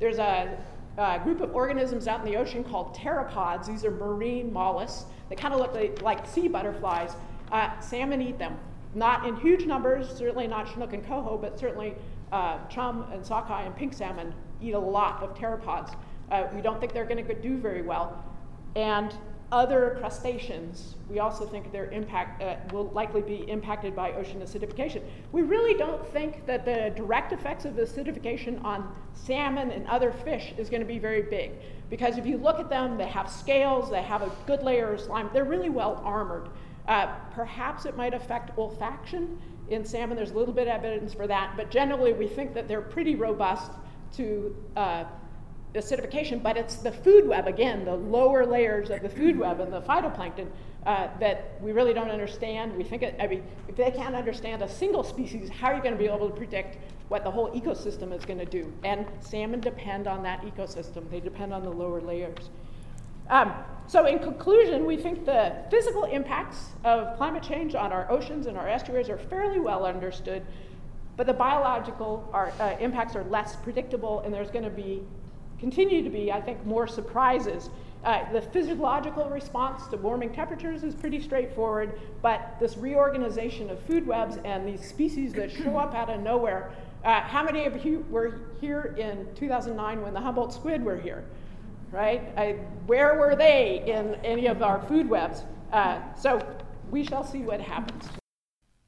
There's 0.00 0.18
a, 0.18 0.58
a 0.98 1.18
group 1.18 1.40
of 1.40 1.54
organisms 1.54 2.06
out 2.06 2.20
in 2.20 2.30
the 2.30 2.36
ocean 2.36 2.62
called 2.62 2.94
pteropods. 2.94 3.66
These 3.66 3.84
are 3.84 3.90
marine 3.90 4.52
mollusks. 4.52 5.06
They 5.28 5.36
kind 5.36 5.54
of 5.54 5.60
look 5.60 5.74
like, 5.74 6.02
like, 6.02 6.26
sea 6.26 6.48
butterflies. 6.48 7.12
Uh, 7.50 7.78
salmon 7.80 8.20
eat 8.20 8.38
them. 8.38 8.58
Not 8.94 9.26
in 9.26 9.36
huge 9.36 9.64
numbers, 9.64 10.08
certainly 10.10 10.46
not 10.46 10.70
Chinook 10.70 10.92
and 10.92 11.06
coho, 11.06 11.38
but 11.38 11.58
certainly 11.58 11.94
uh, 12.30 12.58
chum 12.68 13.06
and 13.12 13.24
sockeye 13.24 13.64
and 13.64 13.74
pink 13.74 13.94
salmon 13.94 14.34
eat 14.60 14.74
a 14.74 14.78
lot 14.78 15.22
of 15.22 15.34
pteropods. 15.34 15.94
Uh, 16.30 16.46
we 16.54 16.60
don't 16.60 16.80
think 16.80 16.92
they're 16.92 17.06
going 17.06 17.24
to 17.26 17.34
do 17.34 17.56
very 17.56 17.82
well. 17.82 18.24
And 18.76 19.14
other 19.52 19.96
crustaceans, 20.00 20.96
we 21.08 21.18
also 21.18 21.44
think 21.44 21.70
their 21.70 21.90
impact 21.90 22.42
uh, 22.42 22.56
will 22.72 22.86
likely 22.86 23.20
be 23.20 23.48
impacted 23.50 23.94
by 23.94 24.12
ocean 24.12 24.40
acidification. 24.40 25.02
We 25.30 25.42
really 25.42 25.74
don't 25.78 26.04
think 26.06 26.46
that 26.46 26.64
the 26.64 26.92
direct 26.96 27.32
effects 27.32 27.66
of 27.66 27.74
acidification 27.74 28.64
on 28.64 28.96
salmon 29.12 29.70
and 29.70 29.86
other 29.86 30.10
fish 30.10 30.54
is 30.56 30.70
going 30.70 30.80
to 30.80 30.86
be 30.86 30.98
very 30.98 31.22
big. 31.22 31.52
Because 31.90 32.16
if 32.16 32.24
you 32.26 32.38
look 32.38 32.58
at 32.58 32.70
them, 32.70 32.96
they 32.96 33.06
have 33.06 33.30
scales, 33.30 33.90
they 33.90 34.02
have 34.02 34.22
a 34.22 34.32
good 34.46 34.62
layer 34.62 34.94
of 34.94 35.00
slime, 35.00 35.28
they're 35.34 35.44
really 35.44 35.70
well 35.70 36.00
armored. 36.02 36.48
Uh, 36.88 37.14
perhaps 37.32 37.84
it 37.84 37.94
might 37.94 38.14
affect 38.14 38.56
olfaction 38.56 39.36
in 39.68 39.84
salmon, 39.84 40.16
there's 40.16 40.32
a 40.32 40.38
little 40.38 40.54
bit 40.54 40.68
of 40.68 40.84
evidence 40.84 41.14
for 41.14 41.26
that, 41.26 41.54
but 41.56 41.70
generally 41.70 42.12
we 42.12 42.26
think 42.26 42.54
that 42.54 42.68
they're 42.68 42.82
pretty 42.82 43.14
robust 43.14 43.70
to 44.16 44.54
uh, 44.76 45.04
acidification, 45.74 46.42
but 46.42 46.56
it's 46.56 46.76
the 46.76 46.92
food 46.92 47.26
web, 47.26 47.46
again, 47.46 47.84
the 47.84 47.94
lower 47.94 48.44
layers 48.44 48.90
of 48.90 49.02
the 49.02 49.08
food 49.08 49.38
web 49.38 49.60
and 49.60 49.72
the 49.72 49.80
phytoplankton 49.80 50.46
uh, 50.84 51.08
that 51.18 51.52
we 51.60 51.72
really 51.72 51.94
don't 51.94 52.10
understand. 52.10 52.76
We 52.76 52.84
think, 52.84 53.02
it, 53.02 53.16
I 53.20 53.26
mean, 53.26 53.44
if 53.68 53.76
they 53.76 53.90
can't 53.90 54.14
understand 54.14 54.62
a 54.62 54.68
single 54.68 55.04
species, 55.04 55.48
how 55.48 55.68
are 55.68 55.76
you 55.76 55.82
going 55.82 55.94
to 55.94 55.98
be 55.98 56.06
able 56.06 56.28
to 56.28 56.36
predict 56.36 56.78
what 57.08 57.24
the 57.24 57.30
whole 57.30 57.50
ecosystem 57.52 58.12
is 58.16 58.24
going 58.24 58.38
to 58.38 58.44
do? 58.44 58.72
And 58.84 59.06
salmon 59.20 59.60
depend 59.60 60.06
on 60.06 60.22
that 60.24 60.42
ecosystem, 60.42 61.08
they 61.10 61.20
depend 61.20 61.54
on 61.54 61.62
the 61.62 61.70
lower 61.70 62.00
layers. 62.00 62.50
Um, 63.30 63.54
so, 63.86 64.06
in 64.06 64.18
conclusion, 64.18 64.84
we 64.84 64.96
think 64.96 65.24
the 65.24 65.54
physical 65.70 66.04
impacts 66.04 66.66
of 66.84 67.16
climate 67.16 67.42
change 67.42 67.74
on 67.74 67.92
our 67.92 68.10
oceans 68.10 68.46
and 68.46 68.58
our 68.58 68.68
estuaries 68.68 69.08
are 69.08 69.18
fairly 69.18 69.60
well 69.60 69.86
understood, 69.86 70.44
but 71.16 71.26
the 71.26 71.32
biological 71.32 72.28
are, 72.32 72.52
uh, 72.58 72.74
impacts 72.80 73.14
are 73.16 73.24
less 73.24 73.56
predictable, 73.56 74.20
and 74.20 74.34
there's 74.34 74.50
going 74.50 74.64
to 74.64 74.70
be 74.70 75.02
continue 75.62 76.02
to 76.02 76.10
be, 76.10 76.32
I 76.32 76.40
think, 76.40 76.66
more 76.66 76.88
surprises. 76.88 77.70
Uh, 78.02 78.30
the 78.32 78.42
physiological 78.42 79.30
response 79.30 79.86
to 79.86 79.96
warming 79.96 80.32
temperatures 80.32 80.82
is 80.82 80.92
pretty 80.92 81.22
straightforward, 81.22 82.00
but 82.20 82.56
this 82.58 82.76
reorganization 82.76 83.70
of 83.70 83.78
food 83.78 84.04
webs 84.04 84.38
and 84.44 84.66
these 84.66 84.84
species 84.84 85.32
that 85.34 85.52
show 85.52 85.78
up 85.78 85.94
out 85.94 86.10
of 86.10 86.20
nowhere. 86.20 86.72
Uh, 87.04 87.20
how 87.20 87.44
many 87.44 87.64
of 87.64 87.84
you 87.84 88.04
were 88.10 88.40
here 88.60 88.96
in 88.98 89.32
2009 89.36 90.02
when 90.02 90.12
the 90.12 90.20
Humboldt 90.20 90.52
squid 90.52 90.84
were 90.84 90.98
here? 90.98 91.24
Right? 91.92 92.22
I, 92.36 92.52
where 92.86 93.14
were 93.16 93.36
they 93.36 93.84
in 93.86 94.16
any 94.24 94.48
of 94.48 94.62
our 94.62 94.82
food 94.82 95.08
webs? 95.08 95.44
Uh, 95.72 96.00
so 96.14 96.44
we 96.90 97.04
shall 97.04 97.22
see 97.22 97.42
what 97.42 97.60
happens. 97.60 98.08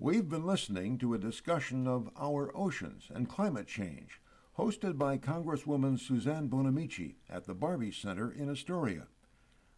We've 0.00 0.28
been 0.28 0.44
listening 0.44 0.98
to 0.98 1.14
a 1.14 1.18
discussion 1.18 1.86
of 1.86 2.10
our 2.20 2.50
oceans 2.56 3.10
and 3.14 3.28
climate 3.28 3.68
change 3.68 4.20
hosted 4.58 4.96
by 4.96 5.18
Congresswoman 5.18 5.98
Suzanne 5.98 6.48
Bonamici 6.48 7.16
at 7.28 7.46
the 7.46 7.54
Barbey 7.54 7.92
Center 7.92 8.30
in 8.30 8.48
Astoria. 8.48 9.08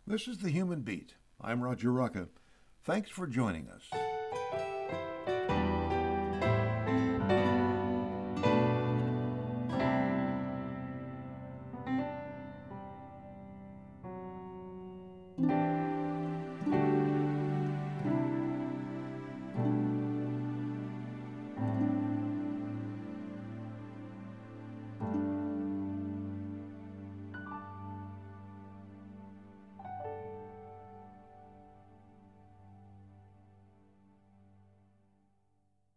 This 0.06 0.28
is 0.28 0.38
the 0.38 0.50
Human 0.50 0.82
Beat. 0.82 1.14
I'm 1.40 1.62
Roger 1.62 1.90
Rocka. 1.90 2.28
Thanks 2.84 3.10
for 3.10 3.26
joining 3.26 3.68
us. 3.68 3.90